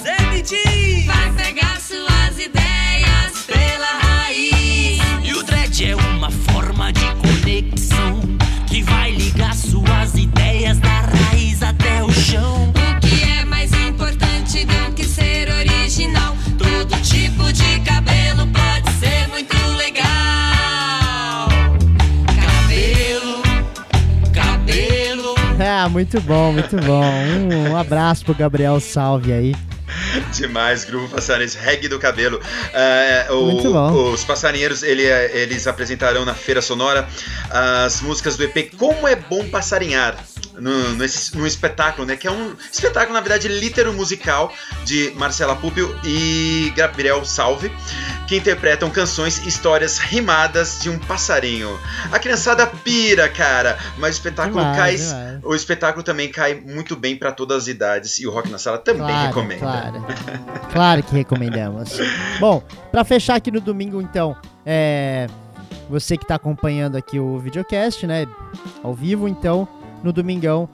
muito 25.95 26.21
bom, 26.23 26.53
muito 26.53 26.77
bom. 26.77 27.05
Um, 27.05 27.71
um 27.71 27.77
abraço 27.77 28.25
pro 28.25 28.35
Gabriel 28.35 28.79
Salve 28.81 29.33
aí. 29.33 29.55
Demais, 30.33 30.85
Grupo 30.85 31.09
Passarinheiros, 31.09 31.55
reggae 31.55 31.87
do 31.89 31.99
cabelo. 32.01 32.41
É, 32.73 33.27
o- 33.31 33.45
Muito 33.47 33.73
bom. 33.73 34.13
Os 34.13 34.25
passarinheiros, 34.25 34.83
ele- 34.83 35.05
eles 35.05 35.67
apresentarão 35.69 36.25
na 36.25 36.35
Feira 36.35 36.61
Sonora 36.61 37.07
as 37.51 38.01
músicas 38.01 38.37
do 38.37 38.43
EP 38.45 38.71
Como 38.77 39.07
é 39.07 39.15
Bom 39.15 39.49
Passarinhar. 39.49 40.17
No, 40.55 40.95
nesse, 40.95 41.37
num 41.37 41.47
espetáculo, 41.47 42.07
né? 42.07 42.17
Que 42.17 42.29
é 42.29 42.31
um 42.31 42.55
espetáculo, 42.73 43.13
na 43.15 43.21
verdade, 43.21 43.49
litero 43.49 43.93
musical 43.93 44.53
de 44.85 45.13
Marcela 45.17 45.57
Púpio 45.57 45.95
e 46.05 46.73
Gabriel 46.77 47.25
Salve, 47.25 47.73
que 48.29 48.37
interpretam 48.37 48.89
canções 48.89 49.39
e 49.45 49.49
histórias 49.49 49.99
rimadas 49.99 50.79
de 50.81 50.89
um 50.89 50.99
passarinho. 50.99 51.77
A 52.13 52.19
criançada 52.21 52.67
pira, 52.67 53.29
cara, 53.29 53.77
mas 53.99 54.15
o 54.15 54.19
espetáculo 54.19 54.59
Demais, 54.61 54.77
cai. 54.77 54.97
demais. 54.97 55.41
O 55.43 55.55
espetáculo 55.55 56.03
também 56.05 56.31
cai 56.31 56.55
muito 56.55 56.95
bem 56.95 57.17
para 57.17 57.33
todas 57.33 57.63
as 57.65 57.67
idades 57.69 58.19
e 58.21 58.27
o 58.27 58.31
Rock 58.31 58.49
na 58.49 58.59
Sala 58.59 58.79
também 58.79 59.03
Claro, 59.03 59.27
recomenda. 59.27 59.61
claro. 59.61 60.07
Claro 60.73 61.03
que 61.03 61.15
recomendamos. 61.17 61.91
Bom, 62.39 62.63
pra 62.93 63.03
fechar 63.05 63.35
aqui 63.35 63.51
no 63.51 63.61
domingo, 63.61 64.01
então, 64.01 64.37
é, 64.65 65.27
você 65.91 66.17
que 66.17 66.27
tá 66.27 66.37
acompanhando 66.37 66.97
aqui 66.97 67.19
o 67.19 67.39
videocast, 67.39 68.07
né, 68.07 68.27
ao 68.83 68.95
vivo, 68.95 69.29
então, 69.29 69.69
no 70.05 70.13
domingão, 70.13 70.69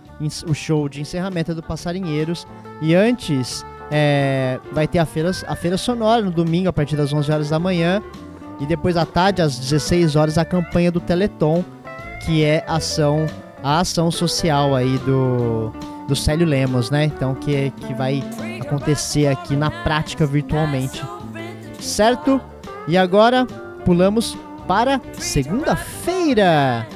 o 0.47 0.53
show 0.53 0.89
de 0.89 1.01
encerramento 1.01 1.53
é 1.53 1.55
do 1.55 1.63
Passarinheiros. 1.63 2.47
E 2.83 2.95
antes, 2.95 3.65
é, 3.91 4.59
vai 4.73 4.87
ter 4.87 4.99
a 4.99 5.07
feira, 5.07 5.31
a 5.47 5.57
feira 5.57 5.79
sonora 5.79 6.23
no 6.23 6.31
domingo, 6.31 6.69
a 6.69 6.73
partir 6.73 6.97
das 6.97 7.13
11 7.13 7.31
horas 7.31 7.49
da 7.49 7.59
manhã. 7.59 8.03
E 8.61 8.67
depois 8.67 8.97
à 8.97 9.07
tarde, 9.07 9.41
às 9.41 9.59
16 9.59 10.17
horas, 10.17 10.37
a 10.37 10.45
campanha 10.45 10.93
do 10.93 11.01
Teleton, 11.01 11.65
que 12.27 12.45
é 12.45 12.65
ação, 12.67 13.27
a 13.63 13.81
ação 13.81 14.11
social 14.11 14.75
aí 14.75 14.99
do, 14.99 15.73
do 16.07 16.15
Célio 16.15 16.47
Lemos, 16.47 16.91
né? 16.91 17.05
Então, 17.05 17.35
que, 17.35 17.71
que 17.71 17.95
vai 17.95 18.23
acontecer 18.61 19.29
aqui 19.29 19.57
na 19.57 19.71
prática 19.71 20.27
virtualmente. 20.27 21.03
Certo? 21.81 22.41
E 22.87 22.99
agora 22.99 23.47
pulamos 23.85 24.37
para 24.69 25.01
segunda-feira, 25.15 26.87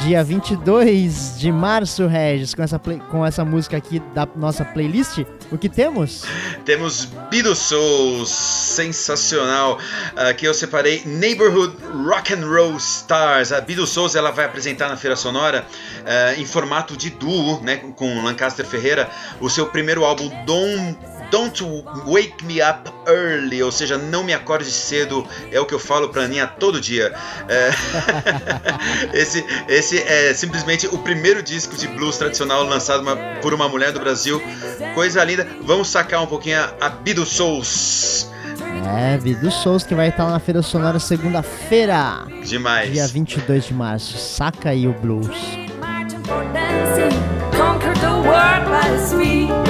dia 0.00 0.22
22 0.22 1.38
de 1.38 1.50
março, 1.50 2.06
Regis, 2.06 2.54
com 2.54 2.62
essa, 2.62 2.78
play- 2.78 3.00
com 3.10 3.24
essa 3.24 3.44
música 3.44 3.76
aqui 3.76 4.00
da 4.14 4.26
nossa 4.36 4.64
playlist. 4.64 5.24
O 5.50 5.56
que 5.56 5.68
temos? 5.68 6.24
Temos 6.64 7.06
Bido 7.30 7.54
Souls, 7.54 8.28
sensacional. 8.28 9.78
Aqui 10.16 10.44
eu 10.44 10.52
separei 10.54 11.02
Neighborhood 11.06 11.76
Rock 12.06 12.34
and 12.34 12.46
Roll 12.46 12.76
Stars. 12.76 13.52
A 13.52 13.60
Bido 13.60 13.86
Souls 13.86 14.14
ela 14.14 14.30
vai 14.30 14.44
apresentar 14.44 14.88
na 14.88 14.96
Feira 14.96 15.16
Sonora 15.16 15.64
eh, 16.04 16.34
em 16.38 16.44
formato 16.44 16.96
de 16.96 17.10
duo, 17.10 17.60
né, 17.62 17.76
com 17.96 18.22
Lancaster 18.24 18.66
Ferreira, 18.66 19.08
o 19.40 19.48
seu 19.48 19.66
primeiro 19.66 20.04
álbum 20.04 20.28
Don't, 20.44 20.98
Don't 21.30 21.62
Wake 22.06 22.44
Me 22.44 22.60
Up 22.62 22.90
Early, 23.06 23.62
ou 23.62 23.72
seja, 23.72 23.98
não 23.98 24.22
me 24.24 24.32
acorde 24.32 24.70
cedo, 24.70 25.26
é 25.50 25.58
o 25.60 25.66
que 25.66 25.74
eu 25.74 25.78
falo 25.78 26.08
pra 26.08 26.22
Aninha 26.22 26.46
todo 26.46 26.80
dia. 26.80 27.12
Eh, 27.48 27.70
esse, 29.12 29.44
esse 29.68 29.98
é 30.02 30.32
simplesmente 30.34 30.86
o 30.86 30.98
primeiro 30.98 31.42
disco 31.42 31.76
de 31.76 31.86
blues 31.88 32.16
tradicional 32.16 32.62
lançado 32.64 33.00
uma- 33.02 33.16
por 33.42 33.52
uma 33.54 33.68
mulher 33.68 33.92
do 33.92 34.00
Brasil. 34.00 34.40
Coisa 34.94 35.22
linda. 35.24 35.46
Vamos 35.62 35.88
sacar 35.88 36.22
um 36.22 36.26
pouquinho 36.26 36.58
a, 36.60 36.86
a 36.86 36.88
Bido 36.90 37.24
Souls. 37.26 38.30
É, 38.96 39.18
Vido 39.18 39.50
Souls 39.50 39.82
que 39.84 39.94
vai 39.94 40.08
estar 40.08 40.24
lá 40.24 40.30
na 40.32 40.38
Feira 40.38 40.62
Sonora 40.62 40.98
segunda-feira, 41.00 42.24
Demais. 42.44 42.92
dia 42.92 43.06
22 43.08 43.64
de 43.64 43.74
março. 43.74 44.16
Saca 44.16 44.70
aí 44.70 44.86
o 44.86 44.92
blues. 44.92 45.26
Conquer 47.56 47.94
the 47.98 48.08
world 48.08 48.66
by 48.70 48.86
his 48.94 49.12
feet. 49.12 49.65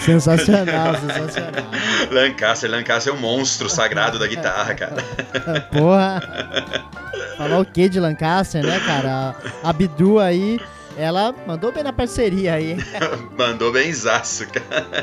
Sensacional, 0.00 0.94
sensacional. 0.98 1.64
Lancaster, 2.10 2.68
Lancaster 2.68 3.12
é 3.12 3.16
um 3.16 3.20
monstro 3.20 3.70
sagrado 3.70 4.18
da 4.18 4.26
guitarra, 4.26 4.74
cara. 4.74 5.00
Porra. 5.70 6.20
Falar 7.36 7.60
o 7.60 7.64
que 7.64 7.88
de 7.88 8.00
Lancaster, 8.00 8.64
né, 8.66 8.80
cara? 8.80 9.36
A 9.62 9.72
Bidu 9.72 10.18
aí, 10.18 10.60
ela 10.96 11.34
mandou 11.46 11.72
bem 11.72 11.82
na 11.82 11.92
parceria 11.92 12.54
aí. 12.54 12.72
hein? 12.72 12.78
Mandou 13.36 13.72
bem 13.72 13.92
zaço, 13.92 14.46
cara. 14.48 14.96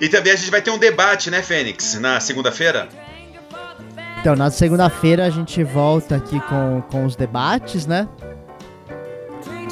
E 0.00 0.08
também 0.08 0.32
a 0.32 0.36
gente 0.36 0.50
vai 0.50 0.62
ter 0.62 0.70
um 0.70 0.78
debate, 0.78 1.30
né, 1.30 1.42
Fênix, 1.42 1.98
na 2.00 2.20
segunda-feira? 2.20 2.88
Então, 4.20 4.36
na 4.36 4.50
segunda-feira 4.50 5.26
a 5.26 5.30
gente 5.30 5.64
volta 5.64 6.16
aqui 6.16 6.38
com, 6.40 6.82
com 6.90 7.04
os 7.04 7.16
debates, 7.16 7.86
né? 7.86 8.08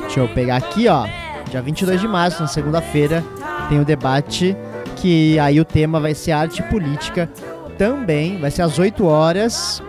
Deixa 0.01 0.21
eu 0.21 0.29
pegar 0.29 0.57
aqui, 0.57 0.89
ó. 0.89 1.07
Dia 1.49 1.63
22 1.63 2.01
de 2.01 2.09
março, 2.09 2.43
na 2.43 2.49
segunda-feira, 2.49 3.25
tem 3.69 3.81
o 3.81 3.85
debate 3.85 4.57
que 4.97 5.39
aí 5.39 5.61
o 5.61 5.65
tema 5.65 6.01
vai 6.01 6.15
ser 6.15 6.33
arte 6.33 6.63
política 6.65 7.31
também, 7.79 8.39
vai 8.41 8.51
ser 8.51 8.63
às 8.63 8.79
8 8.79 9.07
horas, 9.07 9.83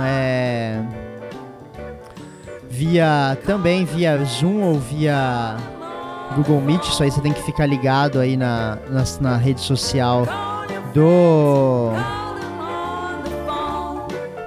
é, 0.00 0.80
via 2.76 3.38
também 3.46 3.86
via 3.86 4.22
Zoom 4.24 4.60
ou 4.62 4.78
via 4.78 5.56
Google 6.34 6.60
Meet, 6.60 6.84
isso 6.84 7.02
aí 7.02 7.10
você 7.10 7.22
tem 7.22 7.32
que 7.32 7.42
ficar 7.42 7.64
ligado 7.64 8.20
aí 8.20 8.36
na, 8.36 8.76
na, 8.90 9.04
na 9.20 9.36
rede 9.36 9.62
social 9.62 10.26
do 10.92 11.92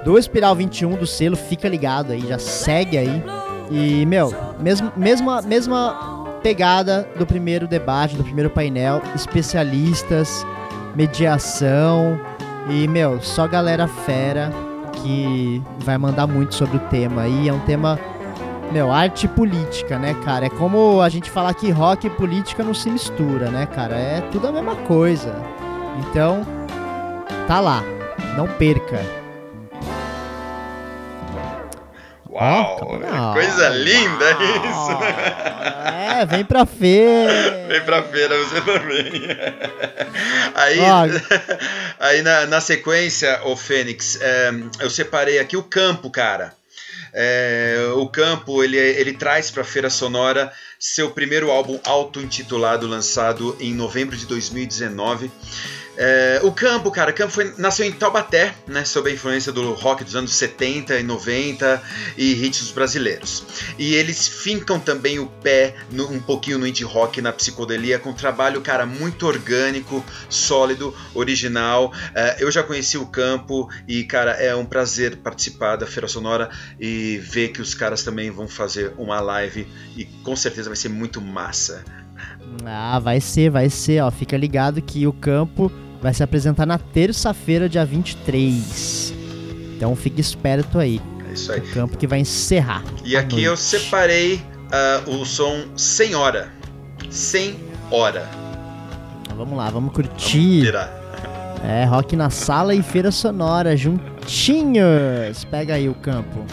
do 0.04 0.16
Espiral 0.16 0.54
21 0.54 0.96
do 0.96 1.06
selo, 1.06 1.36
fica 1.36 1.68
ligado 1.68 2.12
aí, 2.12 2.20
já 2.20 2.38
segue 2.38 2.96
aí. 2.96 3.22
E, 3.70 4.06
meu, 4.06 4.32
mesmo, 4.58 4.92
mesma, 4.96 5.42
mesma 5.42 6.38
pegada 6.42 7.06
do 7.18 7.26
primeiro 7.26 7.66
debate, 7.66 8.16
do 8.16 8.24
primeiro 8.24 8.48
painel, 8.48 9.02
especialistas, 9.14 10.46
mediação 10.94 12.18
e, 12.68 12.88
meu, 12.88 13.20
só 13.20 13.46
galera 13.46 13.86
fera 13.86 14.50
que 15.02 15.62
vai 15.78 15.98
mandar 15.98 16.26
muito 16.26 16.54
sobre 16.54 16.76
o 16.76 16.80
tema 16.80 17.22
aí. 17.22 17.48
É 17.48 17.52
um 17.52 17.60
tema, 17.60 17.98
meu, 18.70 18.92
arte 18.92 19.26
e 19.26 19.28
política, 19.28 19.98
né, 19.98 20.14
cara? 20.24 20.46
É 20.46 20.50
como 20.50 21.00
a 21.00 21.08
gente 21.08 21.30
falar 21.30 21.52
que 21.54 21.70
rock 21.70 22.06
e 22.06 22.10
política 22.10 22.62
não 22.62 22.72
se 22.72 22.88
mistura, 22.88 23.50
né, 23.50 23.66
cara? 23.66 23.96
É 23.96 24.20
tudo 24.30 24.46
a 24.48 24.52
mesma 24.52 24.76
coisa. 24.76 25.34
Então, 25.98 26.46
tá 27.48 27.58
lá. 27.60 27.82
Não 28.36 28.46
perca. 28.46 29.00
Uau, 32.30 33.00
Ó, 33.12 33.32
coisa 33.32 33.68
linda 33.70 34.24
uau. 34.24 34.70
isso. 34.70 34.98
É, 36.20 36.24
vem 36.24 36.44
pra 36.44 36.64
feira. 36.64 37.66
Vem 37.68 37.80
pra 37.82 38.02
feira 38.02 38.36
você 38.38 38.60
também. 38.60 39.12
Aí, 40.54 40.78
aí 41.98 42.22
na, 42.22 42.46
na 42.46 42.60
sequência, 42.60 43.40
o 43.44 43.56
Fênix, 43.56 44.18
é, 44.20 44.50
eu 44.80 44.90
separei 44.90 45.38
aqui 45.38 45.56
o 45.56 45.62
campo, 45.62 46.10
cara. 46.10 46.52
É, 47.12 47.90
o 47.94 48.06
campo 48.08 48.62
ele, 48.62 48.76
ele 48.76 49.12
traz 49.12 49.50
para 49.50 49.62
a 49.62 49.64
Feira 49.64 49.90
Sonora 49.90 50.52
seu 50.78 51.10
primeiro 51.10 51.50
álbum 51.50 51.78
auto-intitulado, 51.84 52.86
lançado 52.86 53.56
em 53.60 53.74
novembro 53.74 54.16
de 54.16 54.26
2019. 54.26 55.30
É, 55.96 56.40
o 56.42 56.52
Campo, 56.52 56.90
cara, 56.90 57.10
o 57.10 57.14
Campo 57.14 57.32
foi, 57.32 57.52
nasceu 57.58 57.84
em 57.84 57.92
Taubaté, 57.92 58.54
né, 58.66 58.84
sob 58.84 59.10
a 59.10 59.12
influência 59.12 59.52
do 59.52 59.72
rock 59.74 60.02
dos 60.02 60.16
anos 60.16 60.32
70 60.32 60.98
e 60.98 61.02
90 61.02 61.82
e 62.16 62.32
hits 62.44 62.70
brasileiros. 62.70 63.44
E 63.78 63.94
eles 63.94 64.26
fincam 64.26 64.78
também 64.80 65.18
o 65.18 65.26
pé 65.26 65.74
no- 65.90 66.10
um 66.10 66.20
pouquinho 66.20 66.58
no 66.58 66.66
indie 66.66 66.84
rock, 66.84 67.20
na 67.20 67.32
psicodelia, 67.32 67.98
com 67.98 68.10
um 68.10 68.14
trabalho, 68.14 68.60
cara, 68.62 68.86
muito 68.86 69.26
orgânico, 69.26 70.04
sólido, 70.30 70.94
original. 71.12 71.92
É, 72.14 72.36
eu 72.38 72.50
já 72.50 72.62
conheci 72.62 72.96
o 72.96 73.06
Campo 73.06 73.68
e, 73.86 74.04
cara, 74.04 74.32
é 74.32 74.54
um 74.54 74.64
prazer 74.64 75.16
participar 75.16 75.76
da 75.76 75.86
Feira 75.86 76.08
Sonora 76.08 76.48
e 76.78 77.18
ver 77.18 77.48
que 77.48 77.60
os 77.60 77.74
caras 77.74 78.02
também 78.02 78.30
vão 78.30 78.48
fazer 78.48 78.92
uma 78.96 79.20
live 79.20 79.66
e 79.96 80.04
com 80.22 80.34
certeza 80.34 80.70
vai 80.70 80.76
ser 80.76 80.88
muito 80.88 81.20
massa. 81.20 81.84
Ah, 82.64 82.98
vai 82.98 83.20
ser, 83.20 83.50
vai 83.50 83.68
ser, 83.70 84.02
ó. 84.02 84.10
Fica 84.10 84.36
ligado 84.36 84.80
que 84.82 85.06
o 85.06 85.12
campo 85.12 85.70
vai 86.02 86.12
se 86.14 86.22
apresentar 86.22 86.66
na 86.66 86.78
terça-feira, 86.78 87.68
dia 87.68 87.84
23. 87.84 89.14
Então 89.76 89.94
fique 89.96 90.20
esperto 90.20 90.78
aí. 90.78 91.00
É 91.28 91.32
isso 91.32 91.52
aí. 91.52 91.60
O 91.60 91.72
campo 91.72 91.96
que 91.96 92.06
vai 92.06 92.20
encerrar. 92.20 92.82
E 93.04 93.16
aqui 93.16 93.42
eu 93.42 93.52
noite. 93.52 93.62
separei 93.62 94.42
ah, 94.72 95.02
o 95.06 95.24
som 95.24 95.64
Sem 95.76 96.14
Hora. 96.14 96.48
Sem 97.08 97.56
Hora. 97.90 98.28
Então, 99.22 99.36
Vamos 99.36 99.56
lá, 99.56 99.64
vamos 99.70 99.92
Vamos 99.92 99.94
curtir. 99.94 100.62
virar. 100.62 100.98
É, 101.64 101.84
rock 101.84 102.16
na 102.16 102.30
sala 102.30 102.74
e 102.74 102.82
feira 102.82 103.10
sonora 103.10 103.76
juntinhos. 103.76 105.44
Pega 105.50 105.74
aí 105.74 105.88
o 105.88 105.94
campo. 105.94 106.44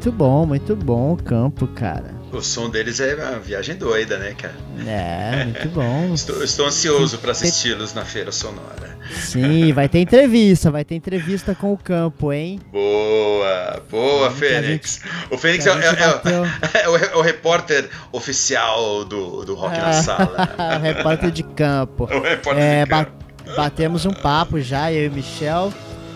Muito 0.00 0.12
bom, 0.12 0.46
muito 0.46 0.74
bom 0.74 1.12
o 1.12 1.16
campo, 1.22 1.66
cara. 1.66 2.14
O 2.32 2.40
som 2.40 2.70
deles 2.70 3.00
é 3.00 3.14
uma 3.16 3.38
viagem 3.38 3.76
doida, 3.76 4.16
né, 4.16 4.32
cara? 4.32 4.54
É, 4.86 5.44
muito 5.44 5.68
bom. 5.68 6.12
Estou, 6.14 6.42
estou 6.42 6.66
ansioso 6.66 7.18
para 7.18 7.32
assisti-los 7.32 7.92
na 7.92 8.02
Feira 8.02 8.32
Sonora. 8.32 8.96
Sim, 9.12 9.74
vai 9.74 9.90
ter 9.90 9.98
entrevista, 9.98 10.70
vai 10.70 10.86
ter 10.86 10.94
entrevista 10.94 11.54
com 11.54 11.74
o 11.74 11.76
campo, 11.76 12.32
hein? 12.32 12.58
Boa, 12.72 13.82
boa, 13.90 14.28
a 14.28 14.30
Fênix. 14.30 15.02
O 15.30 15.36
Fênix 15.36 15.66
é, 15.66 15.74
gente 15.74 15.84
é- 15.84 15.88
é- 16.02 16.06
bateu. 16.12 16.44
é 16.82 16.88
o, 16.88 16.96
é 16.96 17.16
o 17.16 17.20
repórter 17.20 17.90
oficial 18.10 19.04
do, 19.04 19.44
do 19.44 19.54
Rock 19.54 19.76
na 19.76 19.92
Sala. 19.92 20.48
Repórter 20.80 21.30
de 21.30 21.42
campo. 21.42 22.04
O 22.04 22.22
repórter 22.22 22.62
É, 22.64 22.84
de 22.84 22.90
campo. 22.90 23.12
batemos 23.54 24.06
um 24.06 24.14
papo 24.14 24.58
já, 24.62 24.90
eu 24.90 25.04
e 25.04 25.08
o 25.08 25.12
Michel, 25.12 25.70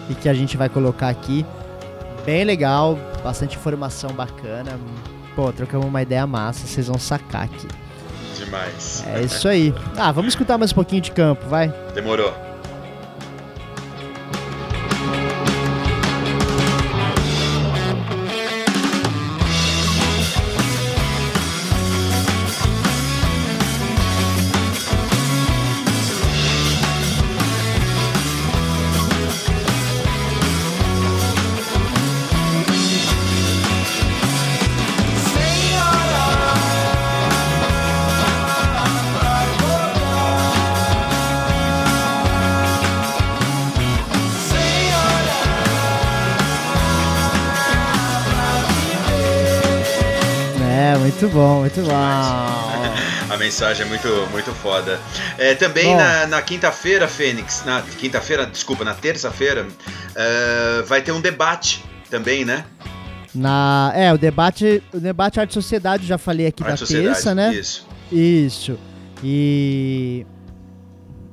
e 0.08 0.14
que 0.14 0.26
a 0.26 0.32
gente 0.32 0.56
vai 0.56 0.70
colocar 0.70 1.10
aqui. 1.10 1.44
Bem 2.24 2.44
legal, 2.44 2.98
bastante 3.22 3.56
informação 3.56 4.10
bacana. 4.10 4.78
Pô, 5.37 5.52
trocamos 5.52 5.87
uma 5.87 6.00
ideia 6.00 6.26
massa, 6.26 6.66
vocês 6.66 6.87
vão 6.87 6.98
sacar 6.98 7.44
aqui. 7.44 7.68
Demais. 8.38 9.04
É 9.06 9.22
isso 9.22 9.46
aí. 9.48 9.74
Ah, 9.96 10.10
vamos 10.10 10.32
escutar 10.32 10.56
mais 10.56 10.72
um 10.72 10.74
pouquinho 10.74 11.02
de 11.02 11.10
campo, 11.10 11.46
vai? 11.48 11.68
Demorou. 11.94 12.32
Muito 51.14 51.29
bom, 51.29 51.61
muito 51.61 51.81
bom. 51.83 51.92
A 53.31 53.37
mensagem 53.37 53.87
é 53.87 53.88
muito, 53.88 54.09
muito 54.33 54.53
foda. 54.53 54.98
É, 55.38 55.55
também 55.55 55.87
Bom. 55.87 55.96
na, 55.96 56.27
na 56.27 56.42
quinta-feira, 56.42 57.07
Fênix, 57.07 57.64
na 57.64 57.83
quinta-feira, 57.83 58.46
desculpa, 58.46 58.85
na 58.85 58.94
terça-feira, 58.94 59.66
é, 60.14 60.83
vai 60.83 61.00
ter 61.03 61.12
um 61.12 61.20
debate 61.20 61.85
também, 62.11 62.44
né? 62.44 62.64
Na, 63.35 63.92
é, 63.94 64.12
o 64.12 64.18
debate, 64.18 64.83
o 64.92 64.98
debate 64.98 65.40
Arte 65.40 65.50
e 65.50 65.55
Sociedade, 65.55 66.07
já 66.07 66.18
falei 66.18 66.48
aqui 66.48 66.62
Arte 66.64 66.81
da 66.81 66.87
terça, 66.87 67.35
né? 67.35 67.55
Isso. 67.55 67.87
Isso. 68.11 68.79
E. 69.22 70.27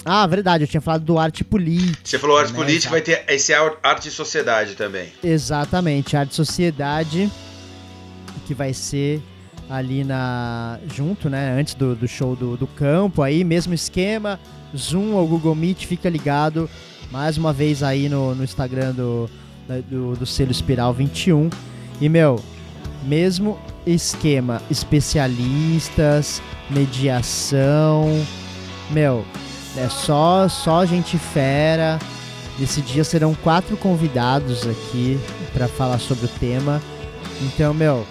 Ah, 0.05 0.25
verdade, 0.25 0.63
eu 0.63 0.67
tinha 0.67 0.81
falado 0.81 1.03
do 1.03 1.19
arte 1.19 1.43
política. 1.43 1.99
Você 2.03 2.17
falou 2.17 2.37
arte 2.37 2.53
né, 2.53 2.57
política, 2.57 2.85
tá. 2.85 2.91
vai 2.91 3.01
ter 3.01 3.23
esse 3.27 3.53
ar- 3.53 3.77
arte 3.83 4.07
e 4.07 4.11
sociedade 4.11 4.75
também. 4.75 5.11
Exatamente, 5.23 6.17
arte 6.17 6.31
e 6.31 6.35
sociedade, 6.35 7.31
que 8.47 8.55
vai 8.55 8.73
ser 8.73 9.21
ali 9.71 10.03
na. 10.03 10.77
junto, 10.93 11.29
né? 11.29 11.57
Antes 11.57 11.73
do, 11.73 11.95
do 11.95 12.07
show 12.07 12.35
do, 12.35 12.57
do 12.57 12.67
campo 12.67 13.21
aí, 13.21 13.43
mesmo 13.43 13.73
esquema. 13.73 14.37
Zoom 14.75 15.13
ou 15.13 15.27
Google 15.27 15.55
Meet, 15.55 15.85
fica 15.85 16.09
ligado 16.09 16.69
mais 17.11 17.37
uma 17.37 17.51
vez 17.51 17.83
aí 17.83 18.07
no, 18.07 18.33
no 18.33 18.43
Instagram 18.43 18.93
do, 18.93 19.29
do, 19.89 20.15
do 20.15 20.25
selo 20.25 20.51
Espiral 20.51 20.93
21. 20.93 21.49
E, 21.99 22.07
meu, 22.07 22.41
mesmo 23.03 23.59
esquema, 23.85 24.61
especialistas, 24.69 26.41
mediação, 26.69 28.07
meu, 28.89 29.25
é 29.77 29.87
só 29.89 30.47
só 30.47 30.85
gente 30.85 31.17
fera. 31.17 31.99
Nesse 32.59 32.81
dia 32.81 33.03
serão 33.03 33.33
quatro 33.33 33.75
convidados 33.77 34.67
aqui 34.67 35.19
para 35.53 35.67
falar 35.67 35.99
sobre 35.99 36.25
o 36.25 36.29
tema. 36.39 36.81
Então, 37.41 37.73
meu, 37.73 38.05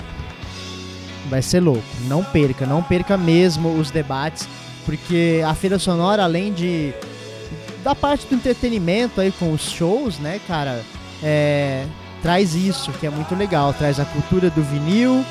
vai 1.31 1.41
ser 1.41 1.61
louco. 1.61 1.83
Não 2.09 2.23
perca, 2.23 2.67
não 2.67 2.83
perca 2.83 3.17
mesmo 3.17 3.79
os 3.79 3.91
debates, 3.91 4.47
porque 4.85 5.41
a 5.47 5.55
Feira 5.55 5.79
Sonora, 5.79 6.25
além 6.25 6.53
de 6.53 6.93
da 7.83 7.95
parte 7.95 8.27
do 8.27 8.35
entretenimento 8.35 9.23
aí 9.23 9.33
com 9.33 9.53
os 9.53 9.71
shows, 9.71 10.19
né, 10.19 10.39
cara, 10.47 10.83
é, 11.23 11.87
traz 12.21 12.55
isso 12.55 12.93
que 12.93 13.07
é 13.07 13.11
muito 13.11 13.35
legal, 13.35 13.73
traz 13.73 13.99
a 13.99 14.05
cultura 14.05 14.51
do 14.51 14.63
vinil 14.63 15.25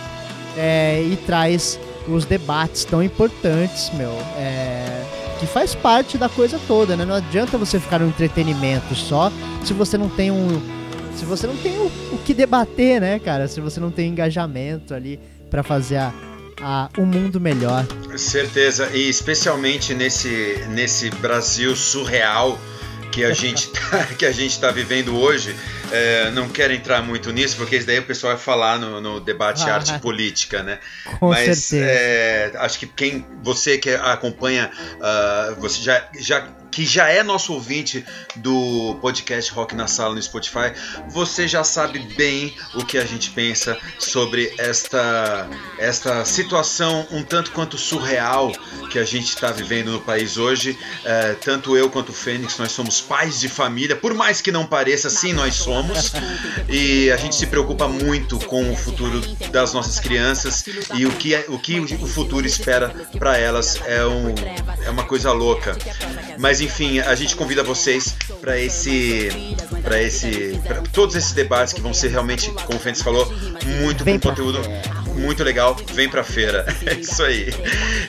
é, 0.57 1.03
e 1.03 1.15
traz 1.27 1.79
os 2.07 2.25
debates 2.25 2.85
tão 2.85 3.03
importantes, 3.03 3.91
meu, 3.93 4.11
é, 4.35 5.03
que 5.39 5.45
faz 5.45 5.75
parte 5.75 6.17
da 6.17 6.27
coisa 6.27 6.59
toda, 6.67 6.95
né? 6.97 7.05
Não 7.05 7.15
adianta 7.15 7.55
você 7.57 7.79
ficar 7.79 7.99
no 7.99 8.07
entretenimento 8.07 8.95
só 8.95 9.31
se 9.63 9.73
você 9.73 9.95
não 9.95 10.09
tem 10.09 10.31
um, 10.31 10.59
se 11.15 11.25
você 11.25 11.45
não 11.45 11.55
tem 11.57 11.77
o, 11.77 11.85
o 12.13 12.17
que 12.25 12.33
debater, 12.33 12.99
né, 12.99 13.19
cara? 13.19 13.47
Se 13.47 13.61
você 13.61 13.79
não 13.79 13.91
tem 13.91 14.09
engajamento 14.09 14.93
ali 14.93 15.19
para 15.49 15.63
fazer 15.63 15.97
a, 15.97 16.13
a, 16.61 16.89
um 16.97 17.05
mundo 17.05 17.39
melhor. 17.39 17.85
Certeza, 18.17 18.89
e 18.93 19.09
especialmente 19.09 19.93
nesse, 19.93 20.63
nesse 20.69 21.09
Brasil 21.09 21.75
surreal 21.75 22.59
que 23.11 23.23
a 23.25 23.33
gente 23.33 23.69
tá, 23.73 24.05
que 24.17 24.25
a 24.25 24.31
gente 24.31 24.51
está 24.51 24.71
vivendo 24.71 25.17
hoje. 25.17 25.55
É, 25.91 26.29
não 26.31 26.47
quero 26.47 26.71
entrar 26.71 27.01
muito 27.01 27.31
nisso, 27.31 27.55
porque 27.57 27.75
isso 27.75 27.87
daí 27.87 27.97
o 27.97 28.03
pessoal 28.03 28.33
vai 28.33 28.41
falar 28.41 28.77
no, 28.77 29.01
no 29.01 29.19
debate 29.19 29.63
Ah, 29.67 29.75
arte 29.75 29.97
política, 29.99 30.61
né? 30.61 30.77
Com 31.19 31.29
Mas 31.29 31.57
certeza. 31.57 31.91
é, 31.91 32.51
acho 32.57 32.77
que 32.77 32.85
quem 32.85 33.25
você 33.41 33.77
que 33.79 33.89
acompanha, 33.89 34.69
ah, 35.01 35.55
você 35.57 35.81
já, 35.81 36.07
já 36.19 36.47
que 36.71 36.85
já 36.85 37.09
é 37.09 37.23
nosso 37.23 37.53
ouvinte 37.53 38.05
do 38.35 38.97
podcast 39.01 39.51
Rock 39.51 39.75
na 39.75 39.87
Sala 39.87 40.15
no 40.15 40.21
Spotify, 40.21 40.73
você 41.09 41.47
já 41.47 41.63
sabe 41.63 41.99
bem 42.15 42.55
o 42.75 42.85
que 42.85 42.97
a 42.97 43.05
gente 43.05 43.31
pensa 43.31 43.77
sobre 43.97 44.53
esta 44.57 45.47
esta 45.77 46.23
situação 46.25 47.07
um 47.11 47.23
tanto 47.23 47.51
quanto 47.51 47.77
surreal 47.77 48.51
que 48.91 48.99
a 48.99 49.03
gente 49.03 49.29
está 49.29 49.51
vivendo 49.51 49.91
no 49.91 50.01
país 50.01 50.37
hoje. 50.37 50.77
É, 51.03 51.33
tanto 51.33 51.75
eu 51.77 51.89
quanto 51.89 52.09
o 52.09 52.13
Fênix, 52.13 52.57
nós 52.57 52.71
somos 52.71 53.01
pais 53.01 53.39
de 53.39 53.49
família, 53.49 53.95
por 53.95 54.13
mais 54.13 54.41
que 54.41 54.51
não 54.51 54.65
pareça, 54.65 55.09
sim, 55.09 55.33
nós 55.33 55.55
somos. 55.55 56.11
E 56.67 57.11
a 57.11 57.17
gente 57.17 57.35
se 57.35 57.47
preocupa 57.47 57.87
muito 57.87 58.39
com 58.45 58.71
o 58.71 58.75
futuro 58.75 59.19
das 59.51 59.73
nossas 59.73 59.99
crianças 59.99 60.63
e 60.95 61.05
o 61.05 61.11
que, 61.11 61.33
é- 61.35 61.45
o, 61.47 61.57
que 61.59 61.79
o 61.79 62.07
futuro 62.07 62.45
espera 62.45 62.89
para 63.17 63.37
elas 63.37 63.79
é, 63.85 64.05
um, 64.05 64.33
é 64.85 64.89
uma 64.89 65.03
coisa 65.03 65.31
louca. 65.31 65.77
Mas 66.37 66.61
enfim, 66.69 66.99
a 66.99 67.15
gente 67.15 67.35
convida 67.35 67.63
vocês 67.63 68.15
para 68.39 68.57
esse 68.57 69.29
para 69.81 70.01
esse 70.01 70.59
pra 70.65 70.81
todos 70.93 71.15
esses 71.15 71.33
debates 71.33 71.73
que 71.73 71.81
vão 71.81 71.93
ser 71.93 72.09
realmente, 72.09 72.51
como 72.65 72.77
o 72.77 72.81
Fênix 72.81 73.01
falou, 73.01 73.25
muito 73.81 74.03
com 74.03 74.11
pra 74.11 74.19
conteúdo. 74.19 74.59
Muito 75.19 75.43
legal. 75.43 75.75
Vem 75.93 76.09
pra 76.09 76.23
feira. 76.23 76.65
É 76.85 76.95
isso 76.95 77.21
aí. 77.23 77.53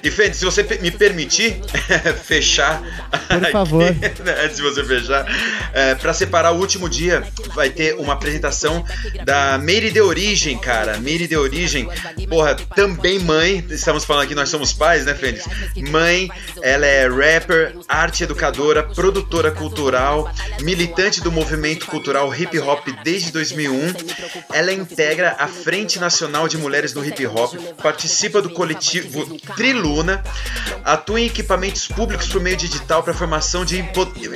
E 0.02 0.10
Fênix, 0.10 0.38
se 0.38 0.44
você 0.44 0.62
me 0.80 0.90
permitir 0.90 1.60
fechar 2.24 2.80
Por 3.28 3.36
aqui, 3.36 3.52
favor. 3.52 3.82
né, 3.92 4.44
antes 4.44 4.56
de 4.56 4.62
você 4.62 4.84
fechar, 4.84 5.26
é, 5.72 5.94
para 5.94 6.12
separar 6.14 6.52
o 6.52 6.58
último 6.58 6.88
dia, 6.88 7.22
vai 7.54 7.70
ter 7.70 7.94
uma 7.96 8.14
apresentação 8.14 8.84
da 9.24 9.58
Meire 9.58 9.90
de 9.90 10.00
Origem, 10.00 10.58
cara. 10.58 10.98
Meire 10.98 11.26
de 11.26 11.36
Origem, 11.36 11.88
porra, 12.28 12.54
também 12.74 13.18
mãe. 13.18 13.64
Estamos 13.70 14.04
falando 14.04 14.24
aqui, 14.24 14.34
nós 14.34 14.48
somos 14.48 14.72
pais, 14.72 15.04
né, 15.04 15.14
Fênix? 15.14 15.44
Mãe, 15.90 16.30
ela 16.62 16.86
é 16.86 17.08
rapper, 17.08 17.74
arte 17.88 18.24
educadora, 18.24 18.82
produtora 18.82 19.50
cultural, 19.50 20.32
militante 20.60 21.20
do 21.20 21.32
movimento 21.32 21.86
cultural 21.86 22.34
hip 22.34 22.58
hop 22.58 22.86
desde 23.02 23.32
2001. 23.32 23.92
Ela 24.52 24.72
integra 24.72 25.36
a 25.38 25.46
Frente 25.46 25.98
Nacional 25.98 26.48
de 26.48 26.56
Mulheres 26.58 26.92
do 26.92 26.99
Hip 27.04 27.26
Hop, 27.26 27.54
participa 27.82 28.40
do 28.42 28.50
coletivo 28.50 29.38
Triluna, 29.56 30.22
atua 30.84 31.20
em 31.20 31.26
equipamentos 31.26 31.86
públicos 31.88 32.26
por 32.28 32.40
meio 32.40 32.56
digital 32.56 33.02
para 33.02 33.14
formação 33.14 33.64
de 33.64 33.84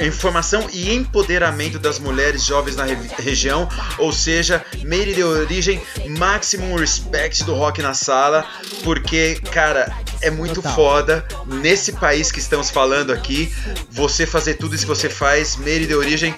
informação 0.01 0.69
e 0.73 0.95
empoderamento 0.95 1.79
das 1.79 1.99
mulheres 1.99 2.45
jovens 2.45 2.77
na 2.77 2.85
re- 2.85 2.97
região, 3.19 3.69
ou 3.99 4.13
seja, 4.13 4.65
Meire 4.83 5.15
de 5.15 5.23
origem, 5.23 5.81
maximum 6.19 6.77
respect 6.77 7.45
do 7.45 7.55
rock 7.55 7.81
na 7.83 7.95
sala, 7.95 8.45
porque, 8.83 9.41
cara, 9.53 9.91
é 10.21 10.31
muito 10.31 10.57
Total. 10.57 10.75
foda 10.75 11.29
nesse 11.47 11.93
país 11.93 12.31
que 12.31 12.39
estamos 12.39 12.71
falando 12.71 13.13
aqui, 13.13 13.53
você 13.91 14.27
fazer 14.27 14.55
tudo 14.55 14.75
isso 14.75 14.85
que 14.85 14.89
você 14.89 15.09
faz, 15.09 15.57
Meire 15.57 15.87
de 15.87 15.95
origem, 15.95 16.35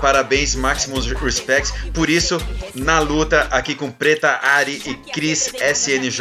parabéns, 0.00 0.54
maximum 0.54 1.00
respect. 1.00 1.72
Por 1.92 2.08
isso, 2.10 2.38
na 2.74 2.98
luta 2.98 3.42
aqui 3.50 3.74
com 3.74 3.90
Preta 3.90 4.40
Ari 4.42 4.82
e 4.86 4.94
Cris 5.12 5.52
SNJ, 5.72 6.20